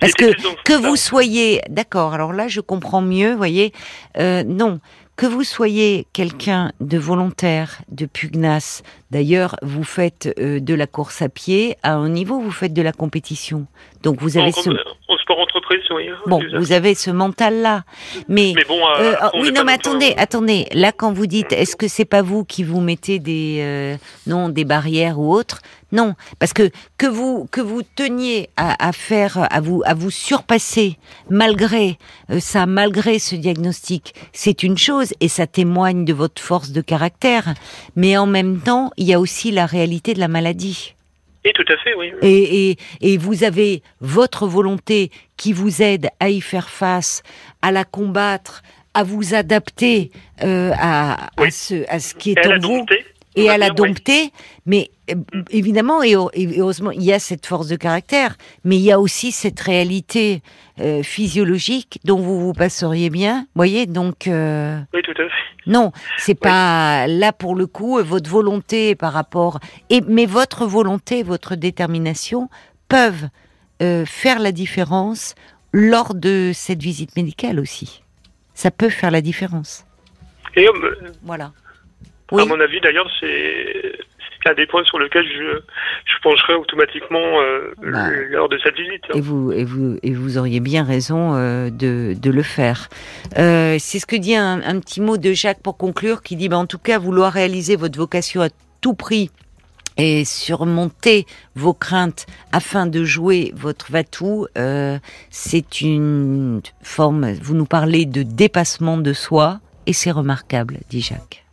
Parce 0.00 0.14
que 0.14 0.32
que 0.64 0.72
vous 0.72 0.96
soyez, 0.96 1.60
d'accord. 1.68 2.14
Alors 2.14 2.32
là, 2.32 2.48
je 2.48 2.60
comprends 2.60 3.02
mieux. 3.02 3.34
Voyez, 3.34 3.72
euh, 4.18 4.42
non, 4.44 4.80
que 5.16 5.26
vous 5.26 5.44
soyez 5.44 6.06
quelqu'un 6.12 6.72
de 6.80 6.98
volontaire, 6.98 7.82
de 7.88 8.06
pugnace. 8.06 8.82
D'ailleurs, 9.18 9.54
vous 9.62 9.84
faites 9.84 10.28
euh, 10.40 10.58
de 10.58 10.74
la 10.74 10.88
course 10.88 11.22
à 11.22 11.28
pied 11.28 11.76
à 11.84 11.94
un 11.94 12.08
niveau, 12.08 12.40
vous 12.40 12.50
faites 12.50 12.72
de 12.72 12.82
la 12.82 12.90
compétition. 12.90 13.68
Donc 14.02 14.20
vous 14.20 14.36
avez 14.36 14.48
En, 14.48 14.52
ce 14.52 14.70
en 14.70 15.16
sport 15.22 15.38
entreprise, 15.38 15.82
oui. 15.94 16.08
hein, 16.08 16.16
bon, 16.26 16.40
vous 16.58 16.72
avez 16.72 16.96
ce 16.96 17.12
mental-là. 17.12 17.84
Mais 18.28 18.52
Mais 18.56 18.64
bon, 18.64 18.80
euh, 18.98 19.12
euh, 19.12 19.28
oui, 19.34 19.52
non, 19.52 19.52
mais 19.52 19.52
non 19.52 19.64
plus- 19.64 19.72
attendez, 19.74 20.14
attendez. 20.16 20.66
Là, 20.72 20.90
quand 20.90 21.12
vous 21.12 21.28
dites, 21.28 21.52
est-ce 21.52 21.76
que 21.76 21.86
c'est 21.86 22.04
pas 22.04 22.22
vous 22.22 22.44
qui 22.44 22.64
vous 22.64 22.80
mettez 22.80 23.20
des, 23.20 23.58
euh, 23.60 23.96
non, 24.26 24.48
des 24.48 24.64
barrières 24.64 25.20
ou 25.20 25.32
autres? 25.32 25.60
Non, 25.92 26.14
parce 26.40 26.52
que 26.52 26.70
que 26.98 27.06
vous 27.06 27.46
que 27.52 27.60
vous 27.60 27.82
teniez 27.94 28.50
à, 28.56 28.88
à 28.88 28.90
faire, 28.90 29.46
à 29.48 29.60
vous 29.60 29.80
à 29.86 29.94
vous 29.94 30.10
surpasser 30.10 30.98
malgré 31.30 31.98
ça, 32.40 32.66
malgré 32.66 33.20
ce 33.20 33.36
diagnostic, 33.36 34.12
c'est 34.32 34.64
une 34.64 34.76
chose 34.76 35.12
et 35.20 35.28
ça 35.28 35.46
témoigne 35.46 36.04
de 36.04 36.12
votre 36.12 36.42
force 36.42 36.70
de 36.72 36.80
caractère. 36.80 37.54
Mais 37.94 38.16
en 38.16 38.26
même 38.26 38.58
temps, 38.58 38.90
il 39.04 39.08
y 39.08 39.12
a 39.12 39.20
aussi 39.20 39.50
la 39.50 39.66
réalité 39.66 40.14
de 40.14 40.18
la 40.18 40.28
maladie. 40.28 40.94
Oui, 41.44 41.52
tout 41.52 41.64
à 41.70 41.76
fait, 41.76 41.94
oui. 41.94 42.10
Et, 42.22 42.70
et, 42.70 42.76
et 43.02 43.18
vous 43.18 43.44
avez 43.44 43.82
votre 44.00 44.46
volonté 44.46 45.10
qui 45.36 45.52
vous 45.52 45.82
aide 45.82 46.08
à 46.20 46.30
y 46.30 46.40
faire 46.40 46.70
face, 46.70 47.22
à 47.60 47.70
la 47.70 47.84
combattre, 47.84 48.62
à 48.94 49.02
vous 49.02 49.34
adapter 49.34 50.10
euh, 50.42 50.72
à, 50.78 51.30
ce, 51.50 51.84
à 51.90 51.98
ce 52.00 52.14
qui 52.14 52.30
Et 52.30 52.32
est 52.32 52.48
la 52.48 52.56
en 52.56 52.60
vous 52.60 52.78
dompter. 52.78 53.04
Et 53.36 53.48
à 53.50 53.58
la 53.58 53.68
oui. 53.68 53.74
dompter. 53.74 54.32
Mais 54.66 54.90
euh, 55.10 55.14
évidemment, 55.50 56.02
et, 56.02 56.14
heu- 56.16 56.28
et 56.34 56.60
heureusement, 56.60 56.90
il 56.90 57.02
y 57.02 57.12
a 57.12 57.18
cette 57.18 57.46
force 57.46 57.66
de 57.68 57.76
caractère, 57.76 58.36
mais 58.64 58.76
il 58.76 58.82
y 58.82 58.92
a 58.92 59.00
aussi 59.00 59.32
cette 59.32 59.60
réalité 59.60 60.42
euh, 60.80 61.02
physiologique 61.02 62.00
dont 62.04 62.18
vous 62.20 62.40
vous 62.40 62.52
passeriez 62.52 63.10
bien. 63.10 63.46
voyez, 63.54 63.86
donc... 63.86 64.26
euh, 64.26 64.78
Oui, 64.92 65.02
tout 65.02 65.12
à 65.12 65.24
fait. 65.24 65.30
non, 65.66 65.92
c'est 66.16 66.34
pas 66.38 67.06
là 67.06 67.32
pour 67.32 67.54
le 67.54 67.66
coup 67.66 68.00
votre 68.02 68.28
volonté 68.30 68.94
par 68.94 69.12
rapport 69.12 69.60
et 69.90 70.00
mais 70.08 70.26
votre 70.26 70.66
volonté, 70.66 71.22
votre 71.22 71.54
détermination 71.54 72.48
peuvent 72.88 73.28
euh, 73.82 74.04
faire 74.06 74.38
la 74.38 74.52
différence 74.52 75.34
lors 75.72 76.14
de 76.14 76.52
cette 76.54 76.80
visite 76.82 77.16
médicale 77.16 77.58
aussi. 77.60 78.02
Ça 78.54 78.70
peut 78.70 78.88
faire 78.90 79.10
la 79.10 79.20
différence. 79.20 79.84
Et 80.56 80.68
euh, 80.68 80.72
Voilà. 82.30 82.44
À 82.44 82.46
Oui. 82.46 82.58
mon 82.58 82.60
avis, 82.64 82.80
d'ailleurs, 82.80 83.10
c'est 83.20 83.92
un 84.46 84.52
des 84.54 84.66
points 84.66 84.84
sur 84.84 84.98
lesquels 84.98 85.26
je, 85.26 85.58
je 86.04 86.20
pencherai 86.22 86.52
automatiquement 86.54 87.40
euh, 87.40 87.72
Bah. 87.82 88.10
lors 88.30 88.48
de 88.50 88.58
cette 88.62 88.76
visite. 88.76 89.02
Et 89.14 89.20
vous, 89.22 89.52
et 89.52 89.64
vous, 89.64 89.98
et 90.02 90.12
vous 90.12 90.36
auriez 90.36 90.60
bien 90.60 90.84
raison 90.84 91.34
euh, 91.34 91.70
de, 91.70 92.14
de 92.14 92.30
le 92.30 92.42
faire. 92.42 92.90
Euh, 93.38 93.76
c'est 93.78 93.98
ce 93.98 94.04
que 94.06 94.16
dit 94.16 94.36
un, 94.36 94.60
un 94.62 94.80
petit 94.80 95.00
mot 95.00 95.16
de 95.16 95.32
Jacques 95.32 95.62
pour 95.62 95.78
conclure, 95.78 96.22
qui 96.22 96.36
dit, 96.36 96.50
bah, 96.50 96.58
en 96.58 96.66
tout 96.66 96.78
cas, 96.78 96.98
vouloir 96.98 97.32
réaliser 97.32 97.76
votre 97.76 97.98
vocation 97.98 98.42
à 98.42 98.48
tout 98.82 98.92
prix 98.94 99.30
et 99.96 100.24
surmonter 100.26 101.24
vos 101.54 101.72
craintes 101.72 102.26
afin 102.52 102.86
de 102.86 103.02
jouer 103.04 103.52
votre 103.54 103.92
vatou, 103.92 104.46
euh, 104.58 104.98
c'est 105.30 105.80
une 105.80 106.60
forme. 106.82 107.32
Vous 107.40 107.54
nous 107.54 107.64
parlez 107.64 108.04
de 108.04 108.22
dépassement 108.24 108.98
de 108.98 109.12
soi 109.14 109.60
et 109.86 109.92
c'est 109.94 110.10
remarquable, 110.10 110.78
dit 110.90 111.00
Jacques. 111.00 111.43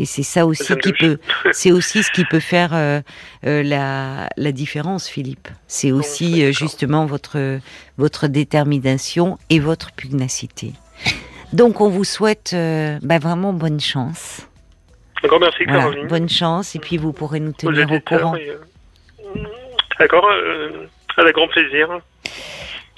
Et 0.00 0.06
c'est 0.06 0.22
ça 0.22 0.46
aussi 0.46 0.64
Ça 0.64 0.76
qui 0.76 0.94
peut, 0.94 1.18
c'est 1.52 1.72
aussi 1.72 2.02
ce 2.02 2.10
qui 2.10 2.24
peut 2.24 2.40
faire 2.40 2.70
euh, 2.72 3.02
euh, 3.46 3.62
la, 3.62 4.30
la 4.38 4.50
différence, 4.50 5.06
Philippe. 5.08 5.46
C'est 5.66 5.92
aussi 5.92 6.42
euh, 6.42 6.52
justement 6.52 7.04
votre 7.04 7.58
votre 7.98 8.26
détermination 8.26 9.36
et 9.50 9.60
votre 9.60 9.92
pugnacité. 9.92 10.72
Donc 11.52 11.82
on 11.82 11.90
vous 11.90 12.04
souhaite 12.04 12.54
bah, 13.02 13.18
vraiment 13.18 13.52
bonne 13.52 13.78
chance. 13.78 14.46
Merci, 15.22 15.64
Voilà, 15.64 15.80
Caroline. 15.82 16.06
bonne 16.06 16.28
chance 16.30 16.74
et 16.74 16.78
puis 16.78 16.96
vous 16.96 17.12
pourrez 17.12 17.40
nous 17.40 17.52
tenir 17.52 17.92
au 17.92 18.00
courant. 18.00 18.34
D'accord, 19.98 20.26
avec 21.18 21.34
grand 21.34 21.48
plaisir. 21.48 21.88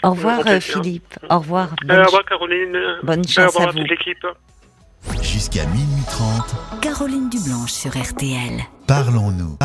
Au 0.05 0.11
revoir. 0.11 0.41
Philippe. 0.61 1.15
Au 1.29 1.39
revoir. 1.41 1.71
Bonne 1.85 1.99
au 1.99 2.05
revoir, 2.05 2.25
Caroline. 2.27 2.79
bonne 3.03 3.21
Au 3.21 3.29
chance 3.29 3.47
revoir 3.55 3.67
à 3.67 3.71
à 3.71 3.73
toute 3.73 3.91
l'équipe. 3.91 4.25
Jusqu'à 5.23 5.67
minuit 5.67 6.05
30, 6.07 6.81
Caroline 6.81 7.29
Dublanche 7.29 7.73
sur 7.73 7.91
RTL. 7.97 8.63
parlons-nous. 8.87 9.57